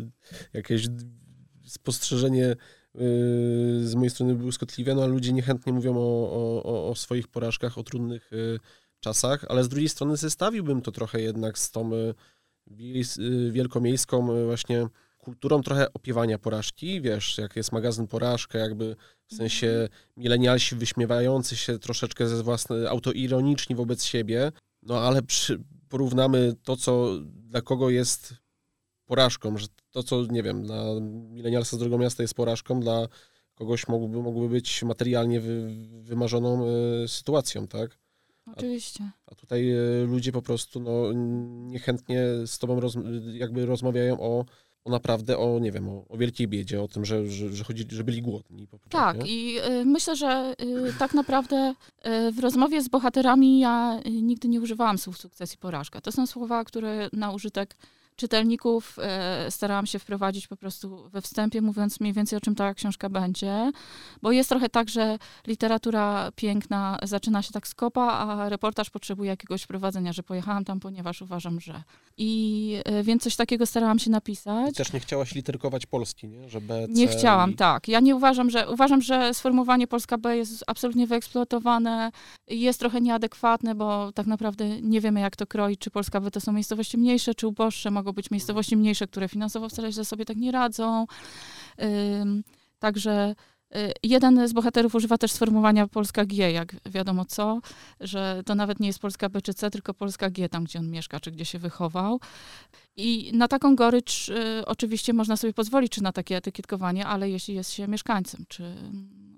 jakieś 0.54 0.88
spostrzeżenie 1.66 2.46
y, 2.46 2.58
z 3.84 3.96
mojej 3.96 4.10
strony 4.10 4.36
błyskotliwe, 4.36 4.96
no 4.96 5.04
ale 5.04 5.12
ludzie 5.12 5.34
niechętnie 5.34 5.74
mówią 5.74 5.98
o, 5.98 6.64
o, 6.64 6.90
o 6.90 6.96
swoich 6.96 7.28
porażkach, 7.28 7.78
o 7.78 7.84
trudnych 7.84 8.34
y, 8.34 8.60
czasach, 9.00 9.46
ale 9.50 9.64
z 9.64 9.70
drugiej 9.70 9.90
strony 9.90 10.18
zestawiłbym 10.18 10.82
to 10.82 10.92
trochę 10.92 11.22
jednak 11.22 11.60
z 11.60 11.72
tą 11.72 11.92
wielkomiejską 13.52 14.46
właśnie 14.46 14.88
kulturą 15.26 15.62
trochę 15.62 15.94
opiewania 15.94 16.38
porażki, 16.38 17.02
wiesz, 17.02 17.38
jak 17.38 17.56
jest 17.56 17.72
magazyn 17.72 18.08
Porażka, 18.08 18.60
jakby 18.60 18.96
w 19.26 19.36
sensie 19.36 19.68
mhm. 19.68 19.90
milenialsi 20.18 20.76
wyśmiewający 20.76 21.56
się 21.56 21.80
troszeczkę 21.80 22.28
ze 22.28 22.44
własne, 22.44 22.90
autoironiczni 22.90 23.76
wobec 23.76 24.04
siebie, 24.04 24.52
no 24.84 25.00
ale 25.00 25.22
przy, 25.22 25.64
porównamy 25.90 26.54
to, 26.64 26.78
co 26.78 27.10
dla 27.24 27.62
kogo 27.62 27.90
jest 27.90 28.34
porażką, 29.06 29.58
że 29.58 29.68
to, 29.92 30.04
co, 30.04 30.26
nie 30.26 30.44
wiem, 30.44 30.64
dla 30.64 30.84
milenialsa 31.30 31.78
z 31.78 31.80
drugą 31.80 31.98
miasta 31.98 32.24
jest 32.24 32.34
porażką, 32.34 32.80
dla 32.80 33.08
kogoś 33.56 33.88
mógłby, 33.88 34.18
mógłby 34.18 34.50
być 34.50 34.84
materialnie 34.84 35.42
wy, 35.42 35.76
wymarzoną 36.02 36.68
y, 37.04 37.08
sytuacją, 37.08 37.68
tak? 37.68 37.98
Oczywiście. 38.46 39.04
A, 39.04 39.32
a 39.32 39.36
tutaj 39.36 39.72
y, 39.72 40.08
ludzie 40.08 40.32
po 40.32 40.42
prostu 40.42 40.80
no, 40.80 41.14
niechętnie 41.72 42.22
z 42.46 42.60
tobą 42.60 42.80
roz, 42.80 42.98
jakby 43.34 43.66
rozmawiają 43.66 44.20
o 44.20 44.46
o 44.86 44.90
naprawdę, 44.90 45.38
o 45.38 45.60
nie 45.60 45.72
wiem, 45.72 45.90
o, 45.90 46.06
o 46.10 46.18
wielkiej 46.18 46.48
biedzie, 46.48 46.82
o 46.82 46.88
tym, 46.88 47.06
że, 47.06 47.28
że, 47.28 47.54
że, 47.54 47.64
chodzi, 47.64 47.86
że 47.90 48.04
byli 48.04 48.22
głodni. 48.22 48.68
Po 48.68 48.80
prostu, 48.80 48.98
tak, 48.98 49.18
nie? 49.18 49.32
i 49.32 49.60
y, 49.60 49.86
myślę, 49.86 50.16
że 50.16 50.56
y, 50.62 50.94
tak 51.00 51.14
naprawdę 51.14 51.74
y, 52.06 52.32
w 52.32 52.40
rozmowie 52.40 52.82
z 52.82 52.88
bohaterami 52.88 53.60
ja 53.60 54.00
y, 54.06 54.12
nigdy 54.12 54.48
nie 54.48 54.62
używałam 54.62 54.98
słów 54.98 55.18
sukces 55.18 55.54
i 55.54 55.58
porażka. 55.58 56.02
To 56.02 56.12
są 56.12 56.28
słowa, 56.28 56.64
które 56.64 57.10
na 57.14 57.32
użytek 57.32 57.76
czytelników 58.16 58.98
e, 59.02 59.52
starałam 59.52 59.86
się 59.86 60.00
wprowadzić 60.00 60.48
po 60.48 60.58
prostu 60.58 61.10
we 61.10 61.22
wstępie, 61.22 61.62
mówiąc 61.62 62.00
mniej 62.00 62.14
więcej 62.14 62.38
o 62.38 62.42
czym 62.42 62.56
ta 62.56 62.74
książka 62.74 63.10
będzie, 63.10 63.72
bo 64.22 64.32
jest 64.32 64.50
trochę 64.50 64.70
tak, 64.70 64.90
że 64.90 65.18
literatura 65.48 66.32
piękna 66.36 67.00
zaczyna 67.04 67.42
się 67.42 67.52
tak 67.52 67.68
z 67.68 67.76
kopa, 67.76 68.02
a 68.02 68.50
reportaż 68.50 68.90
potrzebuje 68.90 69.30
jakiegoś 69.30 69.64
wprowadzenia, 69.64 70.14
że 70.14 70.24
pojechałam 70.24 70.66
tam, 70.66 70.80
ponieważ 70.80 71.22
uważam, 71.22 71.60
że. 71.60 71.84
I 72.18 72.82
e, 72.86 73.04
więc 73.04 73.24
coś 73.24 73.36
takiego 73.36 73.66
starałam 73.66 74.00
się 74.00 74.12
napisać. 74.12 74.72
I 74.72 74.74
też 74.74 74.94
nie 74.94 75.00
chciałaś 75.00 75.36
literkować 75.36 75.86
Polski, 75.86 76.28
nie? 76.28 76.50
Że 76.50 76.62
B, 76.62 76.88
C 76.88 76.94
Nie 76.94 77.08
chciałam, 77.08 77.52
i... 77.52 77.56
tak. 77.56 77.88
Ja 77.88 78.00
nie 78.00 78.16
uważam, 78.16 78.50
że 78.50 78.70
uważam, 78.70 79.02
że 79.02 79.34
sformułowanie 79.34 79.88
Polska 79.88 80.18
B 80.18 80.38
jest 80.38 80.64
absolutnie 80.68 81.08
wyeksploatowane, 81.08 82.12
jest 82.48 82.80
trochę 82.80 83.02
nieadekwatne, 83.02 83.76
bo 83.76 84.12
tak 84.12 84.28
naprawdę 84.28 84.82
nie 84.82 85.02
wiemy, 85.02 85.20
jak 85.20 85.36
to 85.36 85.48
kroi, 85.48 85.78
czy 85.78 85.90
Polska 85.90 86.22
B 86.22 86.32
to 86.32 86.42
są 86.42 86.52
miejscowości 86.52 86.98
mniejsze, 86.98 87.36
czy 87.36 87.48
uboższe, 87.48 87.92
mogą 88.06 88.16
być 88.16 88.32
miejscowości 88.32 88.78
mniejsze, 88.78 89.08
które 89.08 89.30
finansowo 89.30 89.70
wcale 89.70 89.92
źle 89.92 90.06
sobie 90.06 90.26
tak 90.26 90.38
nie 90.38 90.52
radzą. 90.52 91.06
Także 92.80 93.36
y, 93.76 93.92
Jeden 94.04 94.48
z 94.48 94.54
bohaterów 94.54 94.96
używa 94.96 95.18
też 95.18 95.32
sformułowania 95.32 95.88
Polska 95.88 96.26
G, 96.26 96.52
jak 96.52 96.76
wiadomo 96.86 97.26
co, 97.26 97.60
że 98.00 98.42
to 98.46 98.56
nawet 98.56 98.80
nie 98.80 98.88
jest 98.88 99.00
Polska 99.00 99.30
B 99.30 99.42
czy 99.42 99.54
C, 99.54 99.72
tylko 99.72 99.94
Polska 99.94 100.30
G, 100.30 100.50
tam 100.50 100.64
gdzie 100.64 100.80
on 100.80 100.90
mieszka, 100.90 101.20
czy 101.20 101.32
gdzie 101.32 101.46
się 101.46 101.60
wychował. 101.60 102.20
I 102.96 103.32
na 103.34 103.48
taką 103.48 103.76
gorycz 103.76 104.30
y, 104.30 104.66
oczywiście 104.66 105.14
można 105.14 105.38
sobie 105.38 105.54
pozwolić, 105.54 105.92
czy 105.92 106.04
na 106.04 106.12
takie 106.12 106.38
etykietkowanie, 106.38 107.06
ale 107.06 107.30
jeśli 107.30 107.56
jest 107.56 107.72
się 107.72 107.88
mieszkańcem, 107.88 108.46
czy 108.48 108.76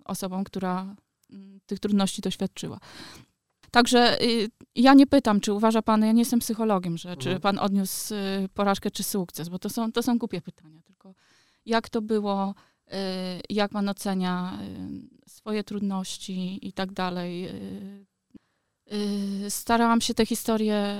osobą, 0.06 0.44
która 0.44 0.96
mm, 1.30 1.60
tych 1.66 1.80
trudności 1.80 2.22
doświadczyła. 2.22 2.80
Także 3.72 4.22
y, 4.22 4.50
ja 4.76 4.94
nie 4.94 5.08
pytam, 5.08 5.40
czy 5.40 5.54
uważa 5.54 5.82
pan, 5.82 6.02
ja 6.02 6.12
nie 6.12 6.22
jestem 6.22 6.40
psychologiem, 6.40 6.98
że 6.98 7.18
czy 7.18 7.30
mhm. 7.30 7.42
pan 7.42 7.60
odniósł 7.60 8.14
y, 8.14 8.50
porażkę 8.54 8.92
czy 8.92 9.04
sukces, 9.04 9.50
bo 9.50 9.60
to 9.60 9.70
są, 9.70 9.92
to 9.92 10.04
są 10.04 10.18
głupie 10.18 10.42
pytania, 10.42 10.82
tylko 10.82 11.14
jak 11.66 11.90
to 11.90 12.02
było, 12.02 12.56
y, 12.88 12.94
jak 13.50 13.72
pan 13.72 13.90
ocenia 13.90 14.60
swoje 15.28 15.64
trudności 15.64 16.68
i 16.68 16.74
tak 16.74 16.92
dalej. 16.92 17.50
Starałam 19.50 20.02
się 20.02 20.14
tę 20.14 20.26
historię 20.26 20.98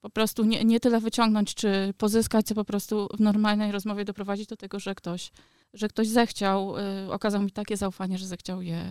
po 0.00 0.10
prostu 0.10 0.44
nie, 0.44 0.64
nie 0.64 0.80
tyle 0.80 1.00
wyciągnąć, 1.00 1.54
czy 1.54 1.94
pozyskać, 1.98 2.46
co 2.46 2.54
po 2.54 2.64
prostu 2.64 3.08
w 3.16 3.20
normalnej 3.20 3.72
rozmowie 3.72 4.04
doprowadzić 4.04 4.46
do 4.46 4.56
tego, 4.56 4.78
że 4.78 4.94
ktoś, 4.94 5.30
że 5.72 5.88
ktoś 5.88 6.08
zechciał, 6.08 6.74
okazał 7.10 7.42
mi 7.42 7.50
takie 7.50 7.76
zaufanie, 7.76 8.18
że 8.18 8.26
zechciał 8.26 8.62
je, 8.62 8.84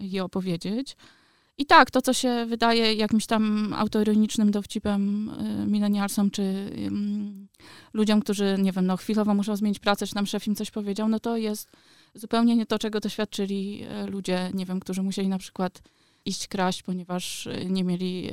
je 0.00 0.24
opowiedzieć. 0.24 0.96
I 1.58 1.66
tak, 1.66 1.90
to 1.90 2.02
co 2.02 2.12
się 2.12 2.46
wydaje 2.46 2.94
jakimś 2.94 3.26
tam 3.26 3.74
autoironicznym 3.76 4.50
dowcipem 4.50 5.30
y, 5.30 5.66
milenialsom, 5.66 6.30
czy 6.30 6.42
y, 6.42 6.90
ludziom, 7.92 8.20
którzy, 8.20 8.56
nie 8.58 8.72
wiem, 8.72 8.86
no 8.86 8.96
chwilowo 8.96 9.34
muszą 9.34 9.56
zmienić 9.56 9.78
pracę, 9.78 10.06
czy 10.06 10.14
tam 10.14 10.26
szef 10.26 10.46
im 10.46 10.54
coś 10.54 10.70
powiedział, 10.70 11.08
no 11.08 11.20
to 11.20 11.36
jest 11.36 11.68
zupełnie 12.14 12.56
nie 12.56 12.66
to, 12.66 12.78
czego 12.78 13.00
doświadczyli 13.00 13.84
y, 14.04 14.06
ludzie, 14.06 14.50
nie 14.54 14.66
wiem, 14.66 14.80
którzy 14.80 15.02
musieli 15.02 15.28
na 15.28 15.38
przykład 15.38 15.82
iść 16.24 16.48
kraść, 16.48 16.82
ponieważ 16.82 17.46
y, 17.46 17.66
nie 17.70 17.84
mieli 17.84 18.30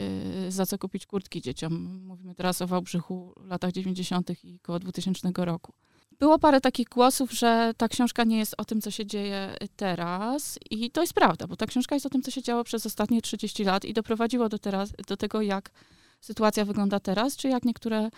y, 0.48 0.52
za 0.52 0.66
co 0.66 0.78
kupić 0.78 1.06
kurtki 1.06 1.42
dzieciom. 1.42 2.02
Mówimy 2.06 2.36
teraz 2.36 2.62
o 2.62 2.68
Wałbrzychu 2.68 3.34
latach 3.46 3.72
90. 3.72 4.44
i 4.44 4.60
koło 4.60 4.80
2000 4.80 5.32
roku. 5.38 5.74
Było 6.22 6.40
parę 6.40 6.62
takich 6.62 6.88
głosów, 6.90 7.32
że 7.32 7.74
ta 7.78 7.88
książka 7.88 8.24
nie 8.24 8.38
jest 8.38 8.56
o 8.58 8.66
tym, 8.66 8.82
co 8.82 8.92
się 8.92 9.06
dzieje 9.06 9.56
teraz. 9.76 10.60
I 10.72 10.92
to 10.92 11.02
jest 11.02 11.14
prawda, 11.14 11.48
bo 11.48 11.56
ta 11.56 11.66
książka 11.66 11.96
jest 11.96 12.06
o 12.06 12.10
tym, 12.10 12.22
co 12.22 12.32
się 12.32 12.42
działo 12.42 12.64
przez 12.64 12.86
ostatnie 12.86 13.22
30 13.22 13.64
lat 13.64 13.86
i 13.86 13.94
doprowadziło 13.94 14.50
do, 14.50 14.60
teraz, 14.60 14.90
do 15.08 15.18
tego, 15.18 15.42
jak 15.42 15.72
sytuacja 16.20 16.66
wygląda 16.66 17.00
teraz, 17.00 17.36
czy 17.36 17.48
jak 17.48 17.66
niektóre, 17.66 18.10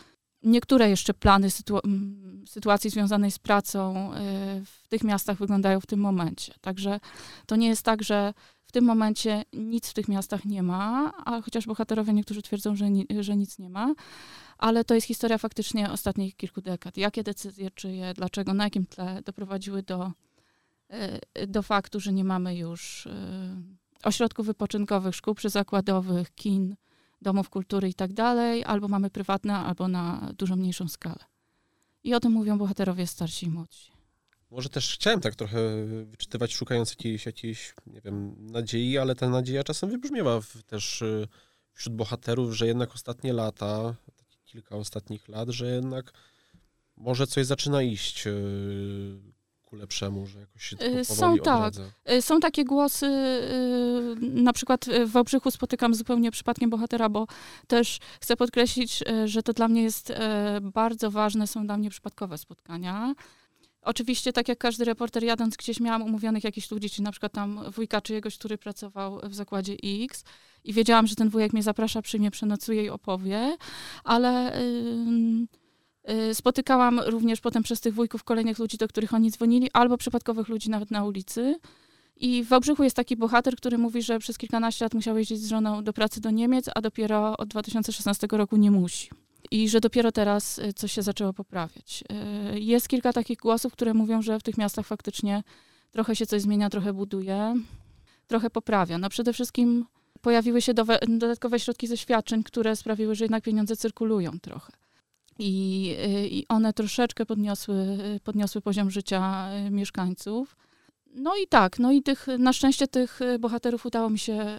niektóre 0.44 0.90
jeszcze 0.90 1.14
plany 1.14 1.48
sytuacji 2.48 2.90
związanej 2.90 3.32
z 3.32 3.40
pracą 3.40 4.14
y, 4.14 4.18
w 4.66 4.88
tych 4.88 5.04
miastach 5.04 5.38
wyglądają 5.38 5.80
w 5.80 5.86
tym 5.86 6.00
momencie. 6.00 6.54
Także 6.62 7.00
to 7.46 7.56
nie 7.56 7.68
jest 7.68 7.84
tak, 7.84 8.04
że 8.04 8.34
tym 8.74 8.86
momencie 8.86 9.44
nic 9.54 9.90
w 9.90 9.94
tych 9.94 10.08
miastach 10.08 10.46
nie 10.46 10.64
ma, 10.64 11.12
a 11.26 11.42
chociaż 11.42 11.66
bohaterowie 11.66 12.14
niektórzy 12.14 12.42
twierdzą, 12.42 12.76
że, 12.76 12.92
ni 12.92 13.08
że 13.20 13.38
nic 13.38 13.60
nie 13.60 13.70
ma 13.70 13.94
ale 14.64 14.84
to 14.84 14.96
jest 14.96 15.08
historia 15.08 15.38
faktycznie 15.38 15.92
ostatnich 15.92 16.36
kilku 16.36 16.62
dekad. 16.62 16.98
Jakie 16.98 17.24
decyzje, 17.24 17.72
czyje, 17.72 18.14
dlaczego, 18.14 18.54
na 18.54 18.64
jakim 18.64 18.86
tle 18.86 19.22
doprowadziły 19.26 19.84
do, 19.84 20.12
e, 20.90 21.48
do 21.48 21.62
faktu, 21.62 22.00
że 22.00 22.14
nie 22.14 22.24
mamy 22.24 22.58
już 22.58 23.08
e, 23.08 23.56
ośrodków 24.04 24.46
wypoczynkowych, 24.46 25.16
szkół 25.16 25.36
przyzakładowych, 25.36 26.36
kin, 26.36 26.76
domów 27.22 27.50
kultury 27.50 27.90
i 27.90 27.94
tak 27.94 28.14
dalej, 28.14 28.64
albo 28.66 28.88
mamy 28.88 29.10
prywatne, 29.10 29.56
albo 29.56 29.88
na 29.88 30.32
dużo 30.38 30.56
mniejszą 30.56 30.88
skalę. 30.88 31.26
I 32.04 32.14
o 32.14 32.20
tym 32.20 32.32
mówią 32.32 32.58
bohaterowie 32.58 33.08
starsi 33.08 33.46
i 33.46 33.50
młodsi. 33.50 33.93
Może 34.54 34.70
też 34.70 34.94
chciałem 34.94 35.20
tak 35.20 35.36
trochę 35.36 35.58
wyczytywać, 36.06 36.54
szukając 36.54 36.90
jakiejś, 36.90 37.26
jakiejś 37.26 37.74
nie 37.88 38.02
wiem, 38.02 38.36
nadziei, 38.40 38.98
ale 38.98 39.16
ta 39.16 39.30
nadzieja 39.30 39.64
czasem 39.64 39.90
wybrzmiewa 39.90 40.42
w, 40.42 40.64
też 40.64 41.02
e, 41.02 41.28
wśród 41.74 41.96
bohaterów, 41.96 42.54
że 42.54 42.68
jednak 42.68 42.94
ostatnie 42.94 43.34
lata, 43.34 43.96
kilka 44.46 44.76
ostatnich 44.76 45.28
lat, 45.28 45.50
że 45.50 45.76
jednak 45.76 46.12
może 46.98 47.28
coś 47.28 47.46
zaczyna 47.46 47.82
iść 47.82 48.28
e, 48.28 48.32
ku 49.62 49.76
lepszemu, 49.76 50.28
że 50.28 50.40
jakoś 50.40 50.64
się 50.64 50.78
to 50.78 50.86
e, 50.86 51.06
Są 51.06 51.38
tak. 51.38 51.74
Są 52.20 52.40
takie 52.40 52.66
głosy, 52.66 53.08
na 54.22 54.54
przykład 54.54 54.86
w 55.06 55.12
Wałbrzychu 55.12 55.52
spotykam 55.52 55.96
zupełnie 55.96 56.32
przypadkiem 56.32 56.70
bohatera, 56.70 57.10
bo 57.10 57.28
też 57.68 58.00
chcę 58.22 58.36
podkreślić, 58.36 59.04
że 59.26 59.44
to 59.44 59.54
dla 59.54 59.68
mnie 59.68 59.84
jest 59.84 60.14
bardzo 60.62 61.12
ważne, 61.12 61.48
są 61.48 61.66
dla 61.66 61.78
mnie 61.78 61.90
przypadkowe 61.90 62.38
spotkania. 62.38 63.16
Oczywiście, 63.84 64.34
tak 64.34 64.48
jak 64.48 64.58
każdy 64.58 64.86
reporter 64.86 65.24
jadąc 65.24 65.58
gdzieś, 65.58 65.80
miałam 65.80 66.02
umówionych 66.02 66.44
jakichś 66.44 66.72
ludzi, 66.72 66.90
czy 66.90 67.02
na 67.02 67.12
przykład 67.12 67.32
tam 67.32 67.60
wujka 67.72 68.02
czyjegoś, 68.02 68.38
który 68.38 68.58
pracował 68.58 69.20
w 69.24 69.36
zakładzie 69.36 69.76
X 69.84 70.24
i 70.64 70.74
wiedziałam, 70.74 71.08
że 71.08 71.16
ten 71.16 71.30
wujek 71.30 71.54
mnie 71.54 71.64
zaprasza, 71.64 72.02
przyjmie, 72.02 72.32
przenocuje 72.32 72.84
i 72.84 72.90
opowie, 72.90 73.58
ale 74.04 74.62
yy, 76.08 76.36
spotykałam 76.36 77.00
również 77.00 77.42
potem 77.42 77.64
przez 77.64 77.82
tych 77.82 77.94
wujków 77.94 78.24
kolejnych 78.24 78.60
ludzi, 78.60 78.78
do 78.78 78.88
których 78.88 79.14
oni 79.14 79.32
dzwonili, 79.32 79.70
albo 79.74 79.98
przypadkowych 79.98 80.48
ludzi 80.48 80.70
nawet 80.70 80.92
na 80.92 81.06
ulicy. 81.06 81.60
I 82.16 82.44
w 82.44 82.48
Wałbrzychu 82.48 82.84
jest 82.84 82.96
taki 82.96 83.16
bohater, 83.18 83.56
który 83.56 83.78
mówi, 83.78 84.02
że 84.02 84.20
przez 84.20 84.38
kilkanaście 84.38 84.86
lat 84.86 84.94
musiał 84.94 85.18
jeździć 85.18 85.40
z 85.40 85.50
żoną 85.50 85.84
do 85.84 85.94
pracy 85.94 86.22
do 86.22 86.32
Niemiec, 86.32 86.66
a 86.76 86.82
dopiero 86.82 87.38
od 87.38 87.50
2016 87.50 88.28
roku 88.32 88.58
nie 88.58 88.72
musi 88.72 89.10
i 89.52 89.70
że 89.70 89.80
dopiero 89.80 90.12
teraz 90.12 90.60
y, 90.60 90.74
coś 90.74 90.92
się 90.92 91.02
zaczęło 91.02 91.34
poprawiać. 91.34 92.04
Y, 92.54 92.60
jest 92.60 92.88
kilka 92.88 93.14
takich 93.14 93.38
głosów, 93.38 93.74
które 93.74 93.94
mówią, 93.94 94.22
że 94.22 94.40
w 94.40 94.44
tych 94.44 94.58
miastach 94.58 94.86
faktycznie 94.86 95.44
trochę 95.92 96.16
się 96.16 96.26
coś 96.26 96.42
zmienia, 96.42 96.70
trochę 96.70 96.94
buduje, 96.94 97.56
trochę 98.28 98.50
poprawia. 98.50 98.98
No 98.98 99.10
przede 99.10 99.34
wszystkim 99.34 99.86
pojawiły 100.22 100.62
się 100.62 100.74
dodatkowe 101.08 101.60
środki 101.60 101.88
ze 101.88 101.98
świadczeń, 101.98 102.44
które 102.44 102.76
sprawiły, 102.76 103.16
że 103.16 103.24
jednak 103.26 103.44
pieniądze 103.44 103.76
cyrkulują 103.76 104.40
trochę. 104.40 104.74
I, 105.40 105.96
y, 106.06 106.28
i 106.28 106.48
one 106.48 106.74
troszeczkę 106.74 107.26
podniosły, 107.26 107.98
podniosły 108.24 108.62
poziom 108.62 108.92
życia 108.92 109.50
mieszkańców. 109.72 110.56
No 111.16 111.36
i 111.44 111.48
tak, 111.48 111.80
no 111.80 111.92
i 111.92 112.04
tych, 112.04 112.28
na 112.40 112.54
szczęście 112.54 112.88
tych 112.88 113.20
bohaterów 113.40 113.86
udało 113.86 114.10
mi 114.10 114.20
się 114.20 114.58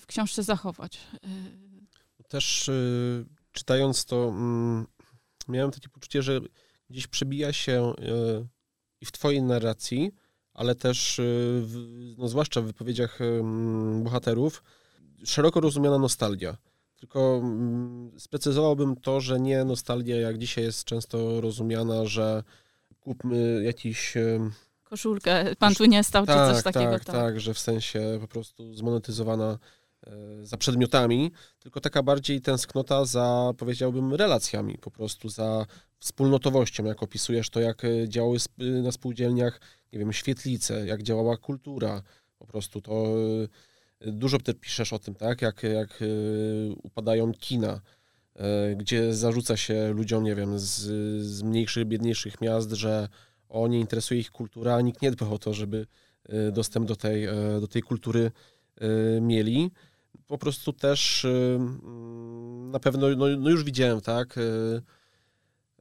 w 0.00 0.02
książce 0.06 0.42
zachować. 0.42 0.98
Też 2.28 2.70
czytając 3.56 4.04
to, 4.04 4.28
mm, 4.28 4.86
miałem 5.48 5.70
takie 5.70 5.88
poczucie, 5.88 6.22
że 6.22 6.40
gdzieś 6.90 7.06
przebija 7.06 7.52
się 7.52 7.92
y, 7.92 8.46
i 9.00 9.06
w 9.06 9.12
twojej 9.12 9.42
narracji, 9.42 10.12
ale 10.54 10.74
też, 10.74 11.20
w, 11.62 12.14
no, 12.18 12.28
zwłaszcza 12.28 12.60
w 12.60 12.64
wypowiedziach 12.64 13.20
y, 13.20 13.42
bohaterów, 14.02 14.62
szeroko 15.24 15.60
rozumiana 15.60 15.98
nostalgia. 15.98 16.56
Tylko 16.96 17.40
mm, 17.42 18.10
sprecyzowałbym 18.18 18.96
to, 18.96 19.20
że 19.20 19.40
nie 19.40 19.64
nostalgia, 19.64 20.16
jak 20.16 20.38
dzisiaj 20.38 20.64
jest 20.64 20.84
często 20.84 21.40
rozumiana, 21.40 22.04
że 22.04 22.42
kupmy 23.00 23.62
jakiś 23.64 24.14
koszulkę, 24.84 25.56
pan 25.58 25.74
tu 25.74 25.84
nie 25.84 26.04
stał, 26.04 26.26
tak, 26.26 26.48
czy 26.48 26.54
coś 26.54 26.64
takiego. 26.64 26.92
Tak, 26.92 27.04
tak, 27.04 27.14
tak, 27.14 27.40
że 27.40 27.54
w 27.54 27.58
sensie 27.58 28.18
po 28.20 28.28
prostu 28.28 28.74
zmonetyzowana 28.74 29.58
E, 29.58 29.85
za 30.42 30.56
przedmiotami, 30.56 31.30
tylko 31.58 31.80
taka 31.80 32.02
bardziej 32.02 32.40
tęsknota 32.40 33.04
za, 33.04 33.52
powiedziałbym, 33.58 34.14
relacjami, 34.14 34.78
po 34.78 34.90
prostu 34.90 35.28
za 35.28 35.66
wspólnotowością, 35.98 36.84
jak 36.84 37.02
opisujesz 37.02 37.50
to, 37.50 37.60
jak 37.60 37.84
e, 37.84 38.08
działały 38.08 38.38
na 38.82 38.92
spółdzielniach, 38.92 39.60
nie 39.92 39.98
wiem, 39.98 40.12
świetlice, 40.12 40.86
jak 40.86 41.02
działała 41.02 41.36
kultura, 41.36 42.02
po 42.38 42.46
prostu 42.46 42.80
to 42.80 43.06
e, 44.00 44.12
dużo 44.12 44.38
ty 44.38 44.54
piszesz 44.54 44.92
o 44.92 44.98
tym, 44.98 45.14
tak, 45.14 45.42
jak, 45.42 45.62
jak 45.62 46.04
upadają 46.82 47.32
kina, 47.32 47.80
gdzie 48.76 49.14
zarzuca 49.14 49.56
się 49.56 49.92
ludziom, 49.92 50.24
nie 50.24 50.34
wiem, 50.34 50.58
z, 50.58 50.64
z 51.22 51.42
mniejszych, 51.42 51.84
biedniejszych 51.84 52.40
miast, 52.40 52.72
że 52.72 53.08
o, 53.48 53.68
nie 53.68 53.80
interesuje 53.80 54.20
ich 54.20 54.30
kultura, 54.30 54.74
a 54.74 54.80
nikt 54.80 55.02
nie 55.02 55.10
dba 55.10 55.28
o 55.28 55.38
to, 55.38 55.54
żeby 55.54 55.86
dostęp 56.52 56.86
do 56.86 56.96
tej, 56.96 57.26
do 57.60 57.68
tej 57.68 57.82
kultury 57.82 58.30
mieli 59.20 59.70
po 60.26 60.38
prostu 60.38 60.72
też 60.72 61.24
y, 61.24 61.28
mm, 61.28 62.70
na 62.70 62.80
pewno, 62.80 63.08
no, 63.08 63.26
no 63.38 63.50
już 63.50 63.64
widziałem, 63.64 64.00
tak, 64.00 64.38
y, 64.38 64.40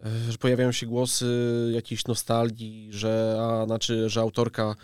y, 0.05 0.31
że 0.31 0.37
pojawiają 0.37 0.71
się 0.71 0.85
głosy 0.85 1.71
jakiejś 1.73 2.05
nostalgii, 2.05 2.89
że, 2.91 3.37
a, 3.39 3.65
znaczy, 3.65 4.09
że 4.09 4.21
autorka 4.21 4.75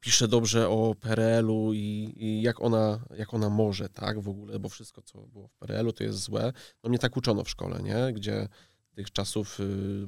pisze 0.00 0.28
dobrze 0.28 0.68
o 0.68 0.94
PRL-u 1.00 1.72
i, 1.72 2.14
i, 2.16 2.42
jak, 2.42 2.60
ona, 2.60 3.00
jak 3.18 3.34
ona 3.34 3.50
może, 3.50 3.88
tak, 3.88 4.20
w 4.20 4.28
ogóle, 4.28 4.58
bo 4.58 4.68
wszystko, 4.68 5.02
co 5.02 5.26
było 5.26 5.48
w 5.48 5.54
PRL-u, 5.54 5.92
to 5.92 6.04
jest 6.04 6.18
złe. 6.18 6.52
No 6.84 6.90
mnie 6.90 6.98
tak 6.98 7.16
uczono 7.16 7.44
w 7.44 7.50
szkole, 7.50 7.82
nie, 7.82 8.12
gdzie 8.12 8.48
tych 8.94 9.12
czasów 9.12 9.58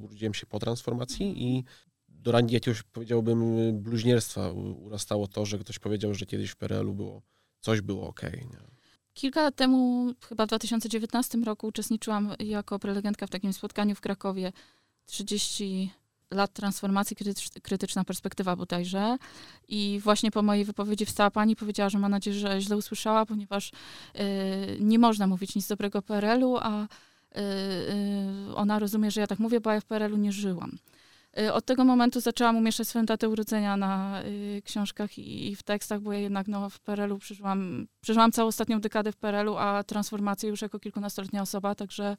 urodziłem 0.02 0.34
się 0.34 0.46
po 0.46 0.58
transformacji 0.58 1.44
i 1.44 1.64
do 2.08 2.32
rangi 2.32 2.54
jakiegoś, 2.54 2.82
powiedziałbym, 2.82 3.42
bluźnierstwa 3.82 4.50
urastało 4.52 5.26
to, 5.26 5.46
że 5.46 5.58
ktoś 5.58 5.78
powiedział, 5.78 6.14
że 6.14 6.26
kiedyś 6.26 6.50
w 6.50 6.56
PRL-u 6.56 6.94
było, 6.94 7.22
coś 7.60 7.80
było 7.80 8.08
ok. 8.08 8.20
Kilka 9.14 9.42
lat 9.42 9.56
temu, 9.56 10.12
chyba 10.28 10.44
w 10.44 10.48
2019 10.48 11.38
roku, 11.38 11.66
uczestniczyłam 11.66 12.34
jako 12.38 12.78
prelegentka 12.78 13.26
w 13.26 13.30
takim 13.30 13.52
spotkaniu 13.52 13.94
w 13.94 14.00
Krakowie 14.00 14.52
30 15.06 15.90
lat 16.30 16.52
transformacji, 16.52 17.16
krytyczna 17.62 18.04
perspektywa 18.04 18.56
bodajże. 18.56 19.16
I 19.68 20.00
właśnie 20.04 20.30
po 20.30 20.42
mojej 20.42 20.64
wypowiedzi 20.64 21.06
wstała 21.06 21.30
pani 21.30 21.56
powiedziała, 21.56 21.90
że 21.90 21.98
ma 21.98 22.08
nadzieję, 22.08 22.36
że 22.36 22.60
źle 22.60 22.76
usłyszała, 22.76 23.26
ponieważ 23.26 23.68
y, 23.70 23.72
nie 24.80 24.98
można 24.98 25.26
mówić 25.26 25.54
nic 25.54 25.68
dobrego 25.68 26.02
PRL-u, 26.02 26.56
a 26.56 26.84
y, 26.84 26.88
y, 28.50 28.54
ona 28.54 28.78
rozumie, 28.78 29.10
że 29.10 29.20
ja 29.20 29.26
tak 29.26 29.38
mówię, 29.38 29.60
bo 29.60 29.70
ja 29.70 29.80
w 29.80 29.84
PRL-u 29.84 30.16
nie 30.16 30.32
żyłam. 30.32 30.78
Y, 31.40 31.52
od 31.52 31.64
tego 31.64 31.84
momentu 31.84 32.20
zaczęłam 32.20 32.56
umieszczać 32.56 32.88
swoją 32.88 33.04
datę 33.04 33.28
urodzenia 33.28 33.76
na 33.76 34.22
y, 34.24 34.62
książkach 34.64 35.18
i, 35.18 35.48
i, 35.48 35.56
w 35.56 35.62
tekstach, 35.62 36.00
bo 36.00 36.12
ja 36.12 36.18
jednak 36.18 36.48
no, 36.48 36.70
w 36.70 36.80
PRL-u 36.80 37.18
przeżyłam, 37.18 37.86
przeżyłam 38.00 38.32
całą 38.32 38.48
ostatnią 38.48 38.80
dekadę 38.80 39.12
w 39.12 39.16
PRL-u, 39.16 39.56
a 39.56 39.84
transformację 39.84 40.48
już 40.48 40.62
jako 40.62 40.78
kilkunastoletnia 40.78 41.42
osoba, 41.42 41.74
także 41.74 42.16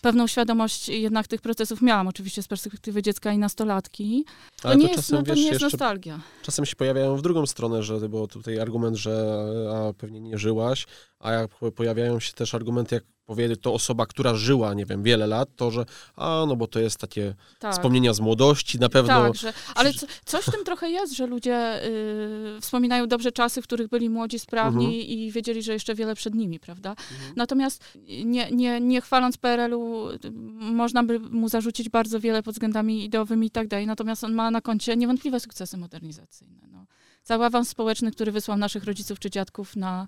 pewną 0.00 0.26
świadomość 0.26 0.88
jednak 0.88 1.28
tych 1.28 1.40
procesów 1.40 1.82
miałam, 1.82 2.08
oczywiście 2.08 2.42
z 2.42 2.48
perspektywy 2.48 3.02
dziecka 3.02 3.32
i 3.32 3.38
nastolatki. 3.38 4.24
To 4.62 4.68
Ale 4.68 4.76
nie 4.76 4.84
to 4.84 4.90
jest, 4.90 5.02
czasem, 5.02 5.16
no, 5.18 5.22
to 5.22 5.34
wiesz, 5.34 5.44
nie 5.44 5.50
jest 5.50 5.62
nostalgia. 5.62 6.20
Czasem 6.42 6.66
się 6.66 6.76
pojawiają 6.76 7.16
w 7.16 7.22
drugą 7.22 7.46
stronę, 7.46 7.82
że 7.82 8.08
było 8.08 8.26
tutaj 8.26 8.60
argument, 8.60 8.96
że 8.96 9.44
a, 9.74 9.92
pewnie 9.92 10.20
nie 10.20 10.38
żyłaś, 10.38 10.86
a 11.18 11.32
jak 11.32 11.50
pojawiają 11.74 12.20
się 12.20 12.32
też 12.32 12.54
argumenty, 12.54 12.94
jak 12.94 13.04
powie 13.26 13.56
to 13.56 13.74
osoba, 13.74 14.06
która 14.06 14.34
żyła, 14.34 14.74
nie 14.74 14.86
wiem, 14.86 15.02
wiele 15.02 15.26
lat, 15.26 15.48
to 15.56 15.70
że 15.70 15.84
a, 16.16 16.44
no 16.48 16.56
bo 16.56 16.66
to 16.66 16.80
jest 16.80 16.98
takie 16.98 17.34
Tak. 17.58 17.72
wspomnienia 17.72 18.14
z 18.14 18.20
młodości, 18.20 18.78
na 18.78 18.88
pewno... 18.88 19.12
Tak, 19.22 19.34
że, 19.34 19.52
ale 19.74 19.94
co, 19.94 20.06
coś 20.24 20.44
w 20.44 20.50
tym 20.50 20.64
trochę 20.64 20.90
jest, 20.90 21.16
że 21.16 21.26
ludzie 21.26 21.86
y, 21.86 22.60
wspominają 22.60 23.06
dobrze 23.06 23.32
czasy, 23.32 23.62
w 23.62 23.64
których 23.64 23.88
byli 23.88 24.10
młodzi, 24.10 24.38
sprawni 24.38 24.84
Mhm. 24.84 25.02
i 25.02 25.30
wiedzieli, 25.32 25.62
że 25.62 25.72
jeszcze 25.72 25.94
wiele 25.94 26.14
przed 26.14 26.34
nimi, 26.34 26.60
prawda? 26.60 26.94
Natomiast 27.36 27.84
nie, 28.24 28.50
nie, 28.50 28.80
nie 28.80 29.00
chwaląc 29.00 29.36
PRL-u, 29.36 30.08
można 30.54 31.02
by 31.02 31.18
mu 31.20 31.48
zarzucić 31.48 31.88
bardzo 31.88 32.20
wiele 32.20 32.42
pod 32.42 32.54
względami 32.54 33.04
ideowymi 33.04 33.46
i 33.46 33.50
tak 33.50 33.68
dalej, 33.68 33.86
natomiast 33.86 34.24
on 34.24 34.32
ma 34.34 34.50
na 34.50 34.60
koncie 34.60 34.96
niewątpliwe 34.96 35.40
sukcesy 35.40 35.76
modernizacyjne. 35.76 36.68
No. 36.72 36.86
Cały 37.22 37.44
awans 37.44 37.68
społeczny, 37.68 38.10
który 38.12 38.32
wysłał 38.32 38.58
naszych 38.58 38.84
rodziców 38.84 39.18
czy 39.18 39.30
dziadków 39.30 39.76
na 39.76 40.06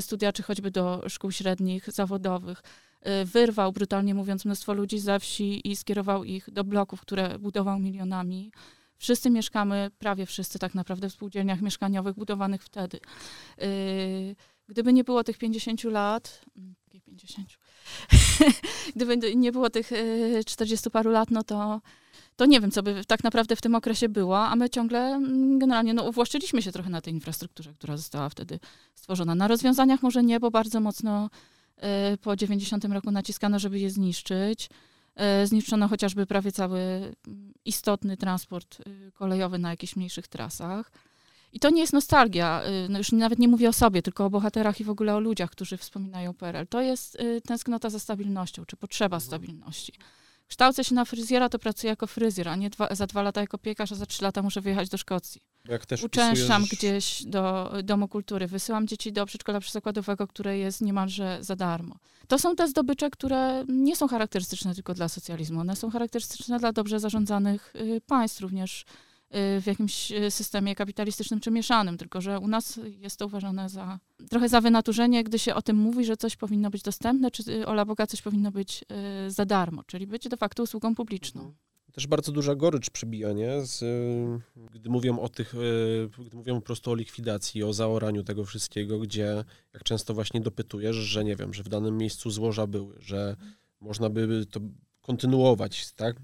studia, 0.00 0.32
czy 0.32 0.42
choćby 0.42 0.70
do 0.70 1.02
szkół 1.08 1.32
średnich, 1.32 1.92
zawodowych, 1.92 2.62
y, 3.22 3.24
wyrwał, 3.24 3.72
brutalnie 3.72 4.14
mówiąc, 4.14 4.44
mnóstwo 4.44 4.74
ludzi 4.74 4.98
ze 4.98 5.20
wsi 5.20 5.70
i 5.70 5.76
skierował 5.76 6.24
ich 6.24 6.50
do 6.50 6.64
bloków, 6.64 7.00
które 7.00 7.38
budował 7.38 7.78
milionami. 7.78 8.52
Wszyscy 8.98 9.30
mieszkamy, 9.30 9.90
prawie 9.98 10.26
wszyscy 10.26 10.58
tak 10.58 10.74
naprawdę 10.74 11.08
w 11.08 11.12
spółdzielniach 11.12 11.60
mieszkaniowych 11.62 12.14
budowanych 12.14 12.62
wtedy. 12.62 13.00
Y, 13.62 14.36
Gdyby 14.68 14.92
nie 14.92 15.04
było 15.04 15.24
tych 15.24 15.38
50 15.38 15.84
lat, 15.84 16.40
mm, 16.56 16.74
jakich 16.86 17.04
50? 17.04 17.48
Gdyby 18.96 19.36
nie 19.36 19.52
było 19.52 19.70
tych 19.70 19.92
y, 19.92 20.42
40 20.46 20.90
paru 20.90 21.10
lat, 21.10 21.30
no 21.30 21.42
to, 21.42 21.80
to 22.36 22.46
nie 22.46 22.60
wiem, 22.60 22.70
co 22.70 22.82
by 22.82 23.04
tak 23.04 23.24
naprawdę 23.24 23.56
w 23.56 23.60
tym 23.60 23.74
okresie 23.74 24.08
było, 24.08 24.46
a 24.46 24.56
my 24.56 24.70
ciągle 24.70 25.00
mm, 25.00 25.58
generalnie 25.58 25.94
no, 25.94 26.04
uwłaszczyliśmy 26.04 26.62
się 26.62 26.72
trochę 26.72 26.90
na 26.90 27.00
tej 27.00 27.14
infrastrukturze, 27.14 27.74
która 27.74 27.96
została 27.96 28.28
wtedy 28.28 28.58
stworzona. 28.94 29.34
Na 29.34 29.48
rozwiązaniach 29.48 30.02
może 30.02 30.22
nie, 30.22 30.40
bo 30.40 30.50
bardzo 30.50 30.80
mocno 30.80 31.30
y, 32.14 32.18
po 32.18 32.36
90 32.36 32.84
roku 32.84 33.10
naciskano, 33.10 33.58
żeby 33.58 33.78
je 33.78 33.90
zniszczyć. 33.90 34.68
Y, 35.42 35.46
Zniszczono 35.46 35.88
chociażby 35.88 36.26
prawie 36.26 36.52
cały 36.52 36.80
mm, 36.80 37.14
istotny 37.64 38.16
transport 38.16 38.80
y, 38.80 39.12
kolejowy 39.14 39.58
na 39.58 39.70
jakichś 39.70 39.96
mniejszych 39.96 40.28
trasach. 40.28 40.90
I 41.52 41.60
to 41.60 41.70
nie 41.70 41.80
jest 41.80 41.92
nostalgia, 41.92 42.62
y, 42.86 42.88
no 42.88 42.98
już 42.98 43.12
nawet 43.12 43.38
nie 43.38 43.48
mówię 43.48 43.68
o 43.68 43.72
sobie, 43.72 44.02
tylko 44.02 44.24
o 44.24 44.30
bohaterach 44.30 44.80
i 44.80 44.84
w 44.84 44.90
ogóle 44.90 45.14
o 45.14 45.20
ludziach, 45.20 45.50
którzy 45.50 45.76
wspominają 45.76 46.34
PRL. 46.34 46.66
To 46.66 46.80
jest 46.80 47.20
y, 47.20 47.40
tęsknota 47.40 47.90
za 47.90 47.98
stabilnością, 47.98 48.64
czy 48.66 48.76
potrzeba 48.76 49.20
stabilności. 49.20 49.92
Kształcę 50.48 50.84
się 50.84 50.94
na 50.94 51.04
fryzjera, 51.04 51.48
to 51.48 51.58
pracuję 51.58 51.90
jako 51.90 52.06
fryzjer, 52.06 52.48
a 52.48 52.56
nie 52.56 52.70
dwa, 52.70 52.88
za 52.94 53.06
dwa 53.06 53.22
lata 53.22 53.40
jako 53.40 53.58
piekarz, 53.58 53.92
a 53.92 53.94
za 53.94 54.06
trzy 54.06 54.24
lata 54.24 54.42
muszę 54.42 54.60
wyjechać 54.60 54.88
do 54.88 54.98
Szkocji. 54.98 55.40
Jak 55.68 55.86
też 55.86 56.02
Uczęszczam 56.02 56.62
wpisujesz- 56.64 56.76
gdzieś 56.78 57.22
do 57.24 57.72
Domu 57.84 58.08
Kultury, 58.08 58.46
wysyłam 58.46 58.86
dzieci 58.86 59.12
do 59.12 59.26
przedszkola 59.26 59.60
przyzakładowego, 59.60 60.26
które 60.26 60.58
jest 60.58 60.80
niemalże 60.80 61.38
za 61.40 61.56
darmo. 61.56 61.96
To 62.28 62.38
są 62.38 62.56
te 62.56 62.68
zdobycze, 62.68 63.10
które 63.10 63.64
nie 63.68 63.96
są 63.96 64.08
charakterystyczne 64.08 64.74
tylko 64.74 64.94
dla 64.94 65.08
socjalizmu. 65.08 65.60
One 65.60 65.76
są 65.76 65.90
charakterystyczne 65.90 66.58
dla 66.58 66.72
dobrze 66.72 67.00
zarządzanych 67.00 67.72
y, 67.76 68.00
państw, 68.06 68.40
również 68.40 68.84
w 69.60 69.66
jakimś 69.66 70.12
y, 70.12 70.30
systemie 70.30 70.74
kapitalistycznym 70.74 71.40
czy 71.40 71.50
mieszanym, 71.50 71.98
tylko 71.98 72.20
że 72.20 72.38
u 72.38 72.48
nas 72.48 72.80
jest 72.98 73.16
to 73.16 73.26
uważane 73.26 73.68
za 73.68 73.98
trochę 74.30 74.48
za 74.48 74.60
wynaturzenie, 74.60 75.24
gdy 75.24 75.38
się 75.38 75.54
o 75.54 75.62
tym 75.62 75.76
mówi, 75.76 76.04
że 76.04 76.16
coś 76.16 76.36
powinno 76.36 76.70
być 76.70 76.82
dostępne, 76.82 77.30
czy 77.30 77.52
y, 77.52 77.66
ola 77.66 77.84
Boga 77.84 78.06
coś 78.06 78.22
powinno 78.22 78.50
być 78.50 78.84
y, 79.26 79.30
za 79.30 79.44
darmo, 79.44 79.82
czyli 79.84 80.06
być 80.06 80.28
de 80.28 80.36
facto 80.36 80.62
usługą 80.62 80.94
publiczną. 80.94 81.54
Też 81.96 82.06
bardzo 82.06 82.32
duża 82.32 82.54
gorycz 82.54 82.90
przybija, 82.90 83.32
nie? 83.32 83.66
Z, 83.66 83.82
y, 83.82 84.68
gdy 84.72 84.90
mówią 84.90 85.18
o 85.18 85.28
tych, 85.28 85.54
y, 85.54 86.08
gdy 86.26 86.36
mówią 86.36 86.54
po 86.54 86.60
prostu 86.60 86.90
o 86.90 86.94
likwidacji, 86.94 87.62
o 87.62 87.72
zaoraniu 87.72 88.24
tego 88.24 88.44
wszystkiego, 88.44 88.98
gdzie 88.98 89.44
jak 89.74 89.84
często 89.84 90.14
właśnie 90.14 90.40
dopytujesz, 90.40 90.96
że 90.96 91.24
nie 91.24 91.36
wiem, 91.36 91.54
że 91.54 91.62
w 91.62 91.68
danym 91.68 91.98
miejscu 91.98 92.30
złoża 92.30 92.66
były, 92.66 92.94
że 92.98 93.36
można 93.80 94.10
by 94.10 94.46
to 94.50 94.60
kontynuować, 95.00 95.92
tak? 95.92 96.16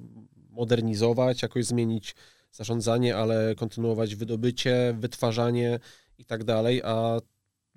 Modernizować, 0.51 1.43
jakoś 1.43 1.65
zmienić 1.65 2.15
zarządzanie, 2.53 3.17
ale 3.17 3.55
kontynuować 3.55 4.15
wydobycie, 4.15 4.97
wytwarzanie 4.99 5.79
i 6.19 6.25
tak 6.25 6.45
dalej, 6.45 6.83
a 6.83 7.19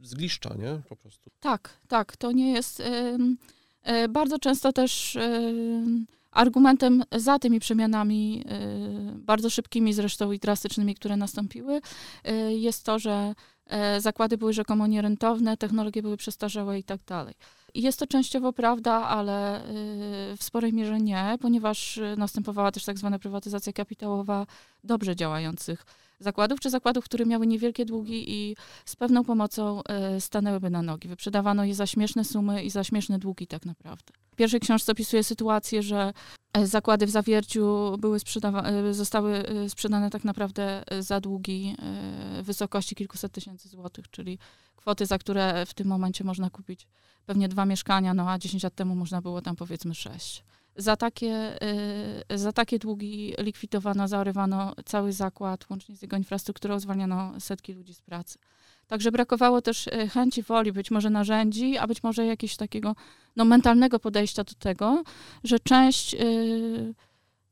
zgliszcza, 0.02 0.56
nie? 0.60 0.82
Po 0.90 0.96
prostu. 0.96 1.32
Tak, 1.40 1.70
tak. 1.88 2.18
To 2.18 2.32
nie 2.32 2.52
jest. 2.54 2.80
ym, 2.80 3.38
y, 3.90 4.08
bardzo 4.10 4.40
często 4.40 4.74
też 4.74 5.16
ym, 5.16 6.06
argumentem 6.32 7.04
za 7.12 7.40
tymi 7.40 7.60
przemianami, 7.60 8.44
y, 9.16 9.20
bardzo 9.20 9.50
szybkimi 9.50 9.94
zresztą 9.94 10.32
i 10.32 10.40
drastycznymi, 10.40 10.96
które 10.96 11.18
nastąpiły, 11.18 11.82
y, 12.30 12.54
jest 12.54 12.84
to, 12.84 13.00
że 13.00 13.34
zakłady 14.00 14.38
były 14.38 14.54
rzekomo 14.54 14.88
nierentowne, 14.88 15.58
technologie 15.58 16.02
były 16.02 16.18
przestarzałe 16.18 16.80
i 16.80 16.84
tak 16.84 17.02
dalej. 17.08 17.36
Jest 17.76 18.00
to 18.00 18.08
częściowo 18.08 18.54
prawda, 18.54 18.94
ale 18.94 19.62
y, 19.62 20.38
w 20.38 20.44
sporej 20.44 20.74
mierze 20.74 21.00
nie, 21.00 21.38
ponieważ 21.42 21.98
y, 21.98 22.16
następowała 22.18 22.72
też 22.72 22.86
tak 22.86 22.98
zwana 22.98 23.20
prywatyzacja 23.20 23.74
kapitałowa 23.74 24.46
dobrze 24.84 25.16
działających 25.16 25.86
zakładów, 26.26 26.60
czy 26.60 26.70
zakładów, 26.70 27.06
które 27.06 27.26
miały 27.26 27.48
niewielkie 27.48 27.86
długi 27.86 28.32
i 28.34 28.56
z 28.86 28.96
pewną 28.96 29.24
pomocą 29.24 29.84
e, 29.84 30.22
stanęłyby 30.22 30.70
na 30.70 30.82
nogi. 30.82 31.08
Wyprzedawano 31.08 31.64
je 31.64 31.76
za 31.76 31.88
śmieszne 31.88 32.24
sumy 32.24 32.64
i 32.64 32.70
za 32.70 32.84
śmieszne 32.84 33.20
długi 33.20 33.48
tak 33.48 33.66
naprawdę. 33.66 34.14
W 34.32 34.36
pierwszej 34.36 34.60
książce 34.60 34.92
opisuje 34.92 35.24
sytuację, 35.24 35.84
że 35.84 36.14
e, 36.54 36.68
zakłady 36.68 37.06
w 37.06 37.10
zawierciu 37.10 37.96
były 38.00 38.20
sprzedawa- 38.20 38.66
e, 38.66 38.94
zostały 38.94 39.44
sprzedane 39.70 40.10
tak 40.10 40.24
naprawdę 40.24 40.84
za 41.00 41.20
długi 41.20 41.76
w 42.42 42.46
wysokości 42.46 42.96
kilkuset 42.96 43.32
tysięcy 43.32 43.70
złotych, 43.70 44.10
czyli 44.12 44.40
kwoty, 44.76 45.06
za 45.06 45.18
które 45.18 45.66
w 45.66 45.74
tym 45.74 45.88
momencie 45.88 46.24
można 46.24 46.50
kupić 46.50 46.88
pewnie 47.26 47.50
dwa 47.50 47.66
mieszkania, 47.66 48.14
no 48.14 48.32
a 48.32 48.38
10 48.40 48.64
lat 48.64 48.76
temu 48.76 48.96
można 48.96 49.22
było 49.22 49.42
tam 49.42 49.56
powiedzmy 49.56 49.96
sześć. 49.96 50.44
Za 50.76 50.96
takie, 50.96 51.58
y, 52.32 52.38
za 52.38 52.54
takie 52.54 52.80
długi 52.80 53.34
likwidowano, 53.38 54.08
zaorywano 54.08 54.74
cały 54.86 55.14
zakład, 55.14 55.66
łącznie 55.70 55.96
z 55.96 56.02
jego 56.02 56.18
infrastrukturą, 56.18 56.80
zwalniano 56.80 57.40
setki 57.40 57.74
ludzi 57.74 57.94
z 57.94 58.02
pracy. 58.02 58.40
Także 58.88 59.12
brakowało 59.12 59.62
też 59.62 59.88
y, 59.88 60.10
chęci, 60.10 60.44
woli, 60.44 60.72
być 60.72 60.92
może 60.92 61.10
narzędzi, 61.10 61.78
a 61.78 61.88
być 61.88 62.04
może 62.04 62.26
jakiegoś 62.26 62.56
takiego 62.56 62.96
no, 63.36 63.46
mentalnego 63.46 64.00
podejścia 64.00 64.44
do 64.44 64.54
tego, 64.54 65.04
że 65.44 65.60
część 65.60 66.14
y, 66.14 66.94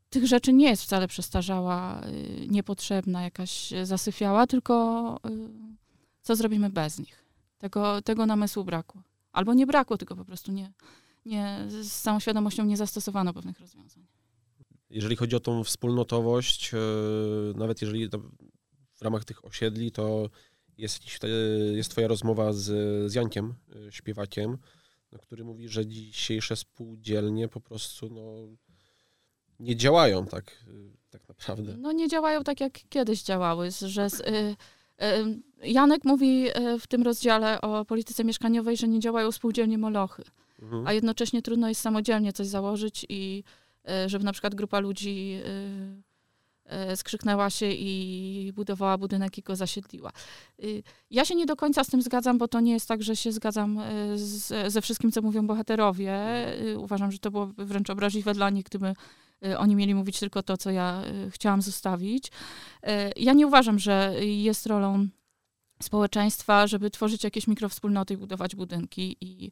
tych 0.10 0.28
rzeczy 0.28 0.54
nie 0.54 0.70
jest 0.70 0.84
wcale 0.84 1.08
przestarzała, 1.08 2.02
y, 2.08 2.48
niepotrzebna, 2.48 3.24
jakaś 3.24 3.74
zasyfiała, 3.84 4.48
tylko 4.48 5.20
y, 5.28 5.50
co 6.22 6.36
zrobimy 6.36 6.70
bez 6.70 7.00
nich. 7.00 7.24
Tego, 7.58 8.02
tego 8.02 8.26
namysłu 8.26 8.64
brakło. 8.64 9.02
Albo 9.32 9.54
nie 9.54 9.68
brakło, 9.68 9.98
tylko 9.98 10.16
po 10.16 10.26
prostu 10.26 10.52
nie, 10.52 10.72
nie, 11.26 11.66
z 11.70 12.02
całą 12.02 12.20
świadomością 12.20 12.66
nie 12.66 12.78
zastosowano 12.78 13.34
pewnych 13.34 13.60
rozwiązań. 13.60 14.06
Jeżeli 14.90 15.16
chodzi 15.16 15.36
o 15.36 15.40
tą 15.40 15.64
wspólnotowość, 15.64 16.74
e, 16.74 16.78
nawet 17.58 17.82
jeżeli 17.82 18.10
w 18.96 19.02
ramach 19.02 19.26
tych 19.26 19.46
osiedli, 19.46 19.92
to 19.92 20.30
jest, 20.78 21.04
jest 21.74 21.92
twoja 21.92 22.08
rozmowa 22.08 22.54
z, 22.54 22.64
z 23.12 23.14
Jankiem, 23.14 23.54
e, 23.88 23.92
śpiewakiem, 23.92 24.58
no, 25.12 25.20
który 25.20 25.44
mówi, 25.44 25.68
że 25.68 25.88
dzisiejsze 25.88 26.56
spółdzielnie 26.56 27.48
po 27.48 27.62
prostu 27.62 28.10
no, 28.10 28.58
nie 29.60 29.76
działają 29.76 30.26
tak, 30.26 30.66
e, 30.68 30.72
tak 31.10 31.30
naprawdę. 31.30 31.78
No 31.78 31.92
nie 31.92 32.08
działają 32.08 32.44
tak, 32.44 32.60
jak 32.60 32.74
kiedyś 32.90 33.24
działały, 33.24 33.70
że 33.72 34.10
z, 34.10 34.20
y, 34.20 34.56
y, 35.64 35.70
Janek 35.70 36.06
mówi 36.06 36.48
w 36.80 36.88
tym 36.88 37.04
rozdziale 37.04 37.62
o 37.62 37.86
polityce 37.86 38.24
mieszkaniowej, 38.24 38.78
że 38.78 38.88
nie 38.88 39.00
działają 39.00 39.32
spółdzielnie 39.32 39.78
molochy, 39.78 40.24
Mhm. 40.64 40.88
a 40.88 40.94
jednocześnie 40.94 41.42
trudno 41.42 41.70
jest 41.70 41.82
samodzielnie 41.82 42.34
coś 42.34 42.48
założyć 42.48 43.06
i 43.10 43.44
y, 44.06 44.10
żeby 44.10 44.26
na 44.26 44.32
przykład 44.32 44.56
grupa 44.56 44.80
ludzi 44.80 45.40
y, 46.68 46.92
y, 46.92 46.98
skrzyknęła 46.98 47.50
się 47.50 47.72
i 47.72 48.52
budowała 48.56 48.98
budynek 48.98 49.38
i 49.38 49.42
go 49.42 49.56
zasiedliła. 49.56 50.12
Y, 50.64 50.84
Ja 51.12 51.26
się 51.26 51.36
nie 51.36 51.46
do 51.46 51.56
końca 51.56 51.84
z 51.84 51.88
tym 51.88 52.02
zgadzam, 52.02 52.38
bo 52.38 52.48
to 52.48 52.60
nie 52.60 52.72
jest 52.74 52.88
tak, 52.88 53.04
że 53.04 53.16
się 53.16 53.32
zgadzam 53.32 53.80
z, 54.16 54.74
ze 54.74 54.82
wszystkim, 54.82 55.12
co 55.12 55.22
mówią 55.22 55.48
bohaterowie. 55.48 56.14
Y, 56.62 56.80
Uważam, 56.80 57.12
że 57.12 57.20
to 57.20 57.32
byłoby 57.32 57.66
wręcz 57.66 57.90
obraźliwe 57.90 58.34
dla 58.34 58.50
nich, 58.50 58.66
gdyby 58.66 58.94
y, 59.46 59.58
oni 59.58 59.76
mieli 59.76 59.96
mówić 59.96 60.20
tylko 60.20 60.44
to, 60.44 60.58
co 60.58 60.72
ja 60.72 61.02
chciałam 61.30 61.62
zostawić. 61.62 62.32
Ja 63.16 63.34
nie 63.34 63.48
uważam, 63.48 63.80
że 63.80 64.16
jest 64.26 64.66
rolą 64.66 65.08
społeczeństwa, 65.84 66.68
żeby 66.68 66.90
tworzyć 66.90 67.24
jakieś 67.24 67.48
mikrowspólnoty 67.48 68.14
i 68.14 68.18
budować 68.18 68.56
budynki 68.56 69.18
i 69.22 69.52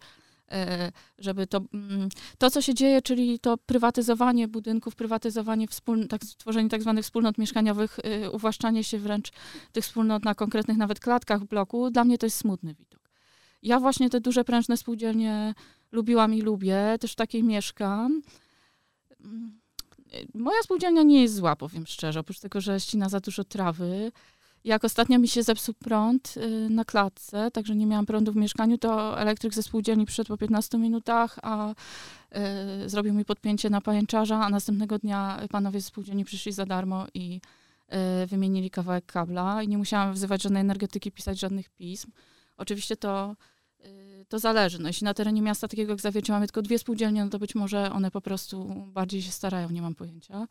żeby 1.19 1.47
to, 1.47 1.61
mm, 1.73 2.09
to, 2.37 2.51
co 2.51 2.61
się 2.61 2.73
dzieje, 2.73 3.01
czyli 3.01 3.39
to 3.39 3.57
prywatyzowanie 3.57 4.47
budynków, 4.47 4.95
prywatyzowanie, 4.95 5.67
wspól, 5.67 6.07
tak, 6.07 6.21
tworzenie 6.21 6.69
tak 6.69 6.81
zwanych 6.81 7.05
wspólnot 7.05 7.37
mieszkaniowych, 7.37 7.99
y, 8.25 8.31
uwłaszczanie 8.31 8.83
się 8.83 8.99
wręcz 8.99 9.31
tych 9.71 9.83
wspólnot 9.83 10.25
na 10.25 10.35
konkretnych 10.35 10.77
nawet 10.77 10.99
klatkach 10.99 11.43
bloku, 11.43 11.89
dla 11.89 12.03
mnie 12.03 12.17
to 12.17 12.25
jest 12.25 12.37
smutny 12.37 12.73
widok. 12.73 13.09
Ja 13.63 13.79
właśnie 13.79 14.09
te 14.09 14.21
duże, 14.21 14.43
prężne 14.43 14.77
spółdzielnie 14.77 15.53
lubiłam 15.91 16.33
i 16.33 16.41
lubię, 16.41 16.97
też 16.99 17.11
w 17.11 17.15
takiej 17.15 17.43
mieszkam. 17.43 18.21
Mm, 19.23 19.61
Moja 20.33 20.61
spółdzielnia 20.63 21.03
nie 21.03 21.21
jest 21.21 21.35
zła, 21.35 21.55
powiem 21.55 21.87
szczerze, 21.87 22.19
oprócz 22.19 22.39
tego, 22.39 22.61
że 22.61 22.79
ścina 22.79 23.09
za 23.09 23.19
dużo 23.19 23.43
trawy 23.43 24.11
Jak 24.63 24.83
ostatnio 24.83 25.19
mi 25.19 25.27
się 25.27 25.43
zepsuł 25.43 25.75
prąd 25.79 26.37
y, 26.37 26.69
na 26.69 26.85
klatce, 26.85 27.51
także 27.51 27.75
nie 27.75 27.85
miałam 27.85 28.05
prądu 28.05 28.31
w 28.31 28.35
mieszkaniu, 28.35 28.77
to 28.77 29.19
elektryk 29.19 29.53
ze 29.53 29.63
spółdzielni 29.63 30.05
przyszedł 30.05 30.27
po 30.27 30.37
15 30.37 30.77
minutach, 30.77 31.39
a 31.41 31.71
y, 31.71 32.89
zrobił 32.89 33.13
mi 33.13 33.25
podpięcie 33.25 33.69
na 33.69 33.81
pajęczarza, 33.81 34.45
a 34.45 34.49
następnego 34.49 34.99
dnia 34.99 35.39
panowie 35.49 35.81
ze 35.81 35.87
spółdzielni 35.87 36.25
przyszli 36.25 36.51
za 36.51 36.65
darmo 36.65 37.07
i 37.13 37.41
y, 38.23 38.27
wymienili 38.27 38.69
kawałek 38.69 39.05
kabla 39.05 39.63
i 39.63 39.67
nie 39.67 39.77
musiałam 39.77 40.13
wzywać 40.13 40.41
żadnej 40.41 40.61
energetyki, 40.61 41.11
pisać 41.11 41.39
żadnych 41.39 41.69
pism. 41.69 42.11
Oczywiście 42.57 42.97
to, 42.97 43.35
y, 43.85 44.25
to 44.29 44.39
zależy. 44.39 44.79
No, 44.79 44.87
jeśli 44.87 45.05
na 45.05 45.13
terenie 45.13 45.41
miasta 45.41 45.67
takiego 45.67 45.91
jak 45.91 46.01
Zawiercie 46.01 46.33
mamy 46.33 46.47
tylko 46.47 46.61
dwie 46.61 46.79
spółdzielnie, 46.79 47.23
no 47.23 47.29
to 47.29 47.39
być 47.39 47.55
może 47.55 47.91
one 47.91 48.11
po 48.11 48.21
prostu 48.21 48.85
bardziej 48.87 49.21
się 49.21 49.31
starają, 49.31 49.69
nie 49.69 49.81
mam 49.81 49.95
pojęcia 49.95 50.47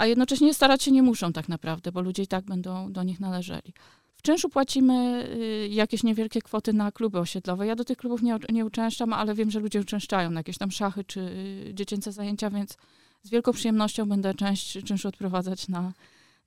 a 0.00 0.06
jednocześnie 0.06 0.54
starać 0.54 0.82
się 0.82 0.90
nie 0.90 1.02
muszą 1.02 1.32
tak 1.32 1.48
naprawdę, 1.48 1.92
bo 1.92 2.00
ludzie 2.00 2.22
i 2.22 2.26
tak 2.26 2.44
będą 2.44 2.92
do 2.92 3.02
nich 3.02 3.20
należeli. 3.20 3.74
W 4.14 4.22
czynszu 4.22 4.48
płacimy 4.48 5.26
y, 5.36 5.68
jakieś 5.68 6.02
niewielkie 6.02 6.42
kwoty 6.42 6.72
na 6.72 6.92
kluby 6.92 7.18
osiedlowe. 7.18 7.66
Ja 7.66 7.76
do 7.76 7.84
tych 7.84 7.98
klubów 7.98 8.22
nie, 8.22 8.38
nie 8.48 8.64
uczęszczam, 8.64 9.12
ale 9.12 9.34
wiem, 9.34 9.50
że 9.50 9.60
ludzie 9.60 9.80
uczęszczają 9.80 10.30
na 10.30 10.40
jakieś 10.40 10.58
tam 10.58 10.70
szachy 10.70 11.04
czy 11.04 11.20
y, 11.20 11.74
dziecięce 11.74 12.12
zajęcia, 12.12 12.50
więc 12.50 12.76
z 13.22 13.30
wielką 13.30 13.52
przyjemnością 13.52 14.08
będę 14.08 14.34
część 14.34 14.84
czynszu 14.84 15.08
odprowadzać 15.08 15.68
na, 15.68 15.92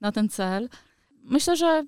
na 0.02 0.12
ten 0.12 0.30
cel. 0.30 0.70
Myślę, 1.24 1.58
że 1.58 1.84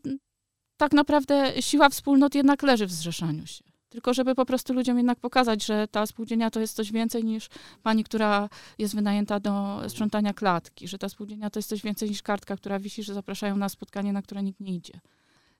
tak 0.77 0.93
naprawdę 0.93 1.61
siła 1.61 1.89
wspólnot 1.89 2.35
jednak 2.35 2.63
leży 2.63 2.85
w 2.85 2.91
zrzeszaniu 2.91 3.47
się. 3.47 3.63
Tylko 3.95 4.13
żeby 4.13 4.35
po 4.35 4.45
prostu 4.45 4.73
ludziom 4.73 4.97
jednak 4.97 5.19
pokazać, 5.19 5.65
że 5.65 5.87
ta 5.87 6.05
spółdzielnia 6.05 6.49
to 6.49 6.59
jest 6.59 6.75
coś 6.75 6.91
więcej 6.91 7.23
niż 7.23 7.49
pani, 7.83 8.03
która 8.03 8.49
jest 8.77 8.95
wynajęta 8.95 9.39
do 9.39 9.81
sprzątania 9.87 10.33
klatki, 10.33 10.87
że 10.87 10.97
ta 10.97 11.09
spółdzielnia 11.09 11.49
to 11.49 11.59
jest 11.59 11.69
coś 11.69 11.81
więcej 11.81 12.09
niż 12.09 12.21
kartka, 12.21 12.57
która 12.57 12.79
wisi, 12.79 13.03
że 13.03 13.13
zapraszają 13.13 13.57
na 13.57 13.69
spotkanie, 13.69 14.13
na 14.13 14.21
które 14.21 14.43
nikt 14.43 14.59
nie 14.59 14.75
idzie. 14.75 14.99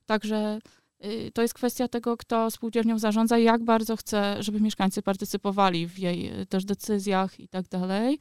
Także 0.06 0.58
y, 1.04 1.30
to 1.34 1.42
jest 1.42 1.54
kwestia 1.54 1.88
tego, 1.88 2.16
kto 2.16 2.50
spółdzielnią 2.50 2.98
zarządza 2.98 3.38
i 3.38 3.44
jak 3.44 3.64
bardzo 3.64 3.96
chce, 3.96 4.42
żeby 4.42 4.60
mieszkańcy 4.60 5.02
partycypowali 5.02 5.86
w 5.86 5.98
jej 5.98 6.40
y, 6.40 6.46
też 6.46 6.64
decyzjach 6.64 7.40
i 7.40 7.48
tak 7.48 7.68
dalej. 7.68 8.18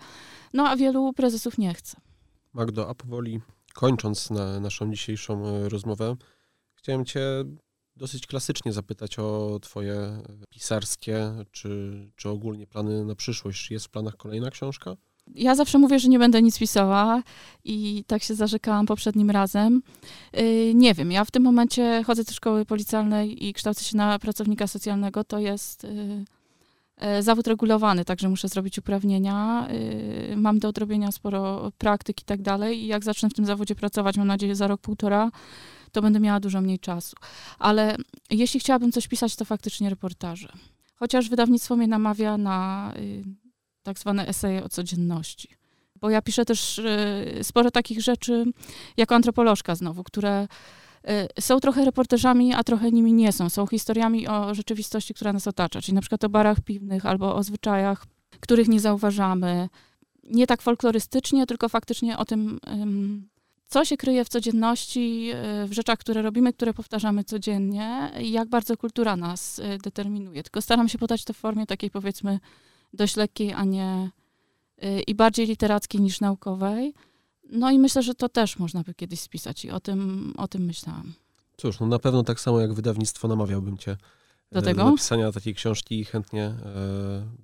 No 0.54 0.70
a 0.70 0.76
wielu 0.76 1.14
prezesów 1.14 1.58
nie 1.58 1.74
chce. 1.74 1.98
Magdo, 2.54 2.90
a 2.90 2.94
powoli 2.94 3.42
kończąc 3.74 4.30
na 4.30 4.60
naszą 4.60 4.92
dzisiejszą 4.92 5.48
y, 5.48 5.70
rozmowę, 5.70 6.16
chciałem 6.76 7.06
cię 7.06 7.22
dosyć 7.96 8.28
klasycznie 8.28 8.74
zapytać 8.74 9.20
o 9.20 9.60
Twoje 9.62 10.24
pisarskie, 10.50 11.32
czy, 11.52 11.94
czy 12.16 12.30
ogólnie 12.30 12.68
plany 12.68 13.06
na 13.06 13.16
przyszłość. 13.16 13.72
Jest 13.72 13.86
w 13.86 13.90
planach 13.90 14.18
kolejna 14.18 14.52
książka? 14.52 14.96
Ja 15.36 15.56
zawsze 15.56 15.78
mówię, 15.80 16.00
że 16.00 16.08
nie 16.08 16.20
będę 16.20 16.42
nic 16.42 16.60
pisała 16.60 17.24
i 17.64 18.04
tak 18.08 18.24
się 18.24 18.36
zarzekałam 18.36 18.86
poprzednim 18.86 19.30
razem. 19.30 19.82
Yy, 20.34 20.74
nie 20.74 20.94
wiem, 20.94 21.12
ja 21.12 21.26
w 21.26 21.32
tym 21.32 21.44
momencie 21.44 22.04
chodzę 22.04 22.24
do 22.24 22.34
szkoły 22.34 22.66
policjalnej 22.66 23.46
i 23.46 23.54
kształcę 23.54 23.84
się 23.84 23.98
na 23.98 24.20
pracownika 24.20 24.68
socjalnego. 24.68 25.24
To 25.24 25.40
jest 25.40 25.84
yy, 25.84 26.26
yy, 27.02 27.24
zawód 27.24 27.48
regulowany, 27.48 28.06
także 28.06 28.30
muszę 28.30 28.48
zrobić 28.48 28.78
uprawnienia. 28.78 29.68
Y, 30.32 30.36
mam 30.38 30.60
do 30.60 30.68
odrobienia 30.68 31.12
sporo 31.12 31.72
praktyk 31.78 32.22
i 32.22 32.26
tak 32.26 32.42
dalej. 32.42 32.84
I 32.84 32.88
jak 32.88 33.04
zacznę 33.04 33.30
w 33.30 33.34
tym 33.34 33.46
zawodzie 33.46 33.76
pracować, 33.76 34.18
mam 34.18 34.28
nadzieję 34.28 34.56
za 34.56 34.68
rok, 34.68 34.82
półtora, 34.82 35.32
to 35.96 36.02
będę 36.02 36.20
miała 36.20 36.40
dużo 36.40 36.62
mniej 36.62 36.80
czasu. 36.80 37.16
Ale 37.60 37.98
jeśli 38.30 38.60
chciałabym 38.60 38.92
coś 38.92 39.08
pisać, 39.08 39.36
to 39.36 39.46
faktycznie 39.46 39.90
reportaże. 39.90 40.50
Chociaż 40.96 41.30
wydawnictwo 41.30 41.76
mnie 41.76 41.88
namawia 41.88 42.38
na 42.38 42.92
y, 42.98 43.24
tak 43.84 44.00
zwane 44.00 44.28
eseje 44.28 44.64
o 44.64 44.70
codzienności. 44.70 45.50
Bo 45.96 46.10
ja 46.10 46.22
piszę 46.22 46.46
też 46.46 46.78
y, 46.78 47.40
sporo 47.44 47.72
takich 47.72 48.02
rzeczy 48.02 48.46
jako 48.98 49.16
antropolożka 49.16 49.76
znowu, 49.76 50.04
które 50.04 50.48
y, 51.38 51.42
są 51.42 51.60
trochę 51.60 51.86
reportażami, 51.86 52.54
a 52.54 52.64
trochę 52.64 52.92
nimi 52.92 53.14
nie 53.14 53.32
są. 53.32 53.50
Są 53.50 53.68
historiami 53.68 54.28
o 54.28 54.56
rzeczywistości, 54.56 55.14
która 55.14 55.34
nas 55.34 55.48
otacza, 55.48 55.82
czyli 55.82 55.96
na 55.96 56.02
przykład 56.02 56.24
o 56.24 56.30
barach 56.30 56.62
piwnych 56.62 57.06
albo 57.06 57.36
o 57.36 57.44
zwyczajach, 57.44 58.06
których 58.40 58.68
nie 58.68 58.80
zauważamy. 58.80 59.70
Nie 60.24 60.48
tak 60.48 60.62
folklorystycznie, 60.62 61.46
tylko 61.46 61.70
faktycznie 61.70 62.18
o 62.18 62.26
tym, 62.26 62.60
co 63.68 63.86
się 63.86 63.98
kryje 63.98 64.26
w 64.26 64.30
codzienności, 64.30 65.32
y, 65.64 65.68
w 65.68 65.74
rzeczach, 65.74 66.00
które 66.00 66.22
robimy, 66.22 66.54
które 66.54 66.74
powtarzamy 66.74 67.24
codziennie 67.24 68.12
i 68.22 68.32
jak 68.32 68.50
bardzo 68.50 68.78
kultura 68.78 69.16
nas 69.16 69.60
y, 69.60 69.78
determinuje. 69.84 70.44
Tylko 70.44 70.62
staram 70.62 70.90
się 70.90 70.98
podać 70.98 71.24
to 71.24 71.34
w 71.34 71.38
formie 71.38 71.66
takiej 71.66 71.92
powiedzmy 71.92 72.40
dość 72.94 73.16
lekkiej, 73.16 73.54
a 73.54 73.64
nie 73.64 74.10
y, 74.84 75.02
i 75.02 75.16
bardziej 75.16 75.48
literackiej 75.48 76.02
niż 76.02 76.20
naukowej. 76.22 76.94
No 77.50 77.72
i 77.72 77.80
myślę, 77.80 78.04
że 78.04 78.16
to 78.16 78.30
też 78.30 78.60
można 78.60 78.84
by 78.84 78.94
kiedyś 78.94 79.20
spisać 79.20 79.66
i 79.66 79.72
o 79.72 79.80
tym, 79.80 80.34
o 80.38 80.48
tym 80.48 80.66
myślałam. 80.66 81.14
Cóż, 81.58 81.80
no 81.80 81.88
na 81.88 82.00
pewno 82.00 82.24
tak 82.24 82.40
samo 82.40 82.60
jak 82.60 82.74
wydawnictwo 82.74 83.28
namawiałbym 83.28 83.78
cię 83.78 83.98
do, 84.52 84.62
tego? 84.62 84.84
do 84.84 84.90
napisania 84.90 85.32
takiej 85.32 85.56
książki 85.56 86.00
i 86.00 86.06
chętnie 86.06 86.44
e, 86.44 86.56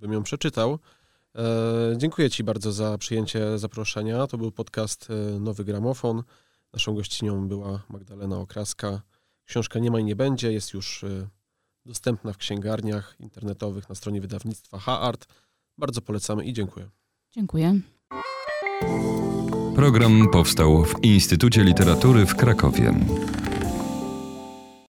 bym 0.01 0.13
ją 0.13 0.23
przeczytał. 0.23 0.79
E, 1.35 1.97
dziękuję 1.97 2.29
Ci 2.29 2.43
bardzo 2.43 2.71
za 2.71 2.97
przyjęcie 2.97 3.59
zaproszenia. 3.59 4.27
To 4.27 4.37
był 4.37 4.51
podcast 4.51 5.07
e, 5.09 5.39
Nowy 5.39 5.63
Gramofon. 5.63 6.23
Naszą 6.73 6.95
gościnią 6.95 7.47
była 7.47 7.83
Magdalena 7.89 8.39
Okraska. 8.39 9.01
Książka 9.45 9.79
Nie 9.79 9.91
ma 9.91 9.99
i 9.99 10.03
nie 10.03 10.15
będzie 10.15 10.51
jest 10.51 10.73
już 10.73 11.03
e, 11.03 11.27
dostępna 11.85 12.33
w 12.33 12.37
księgarniach 12.37 13.15
internetowych 13.19 13.89
na 13.89 13.95
stronie 13.95 14.21
wydawnictwa 14.21 14.79
H-Art. 14.79 15.25
Bardzo 15.77 16.01
polecamy 16.01 16.43
i 16.43 16.53
dziękuję. 16.53 16.89
Dziękuję. 17.31 17.79
Program 19.75 20.29
powstał 20.31 20.85
w 20.85 21.03
Instytucie 21.03 21.63
Literatury 21.63 22.25
w 22.25 22.35
Krakowie. 22.35 22.93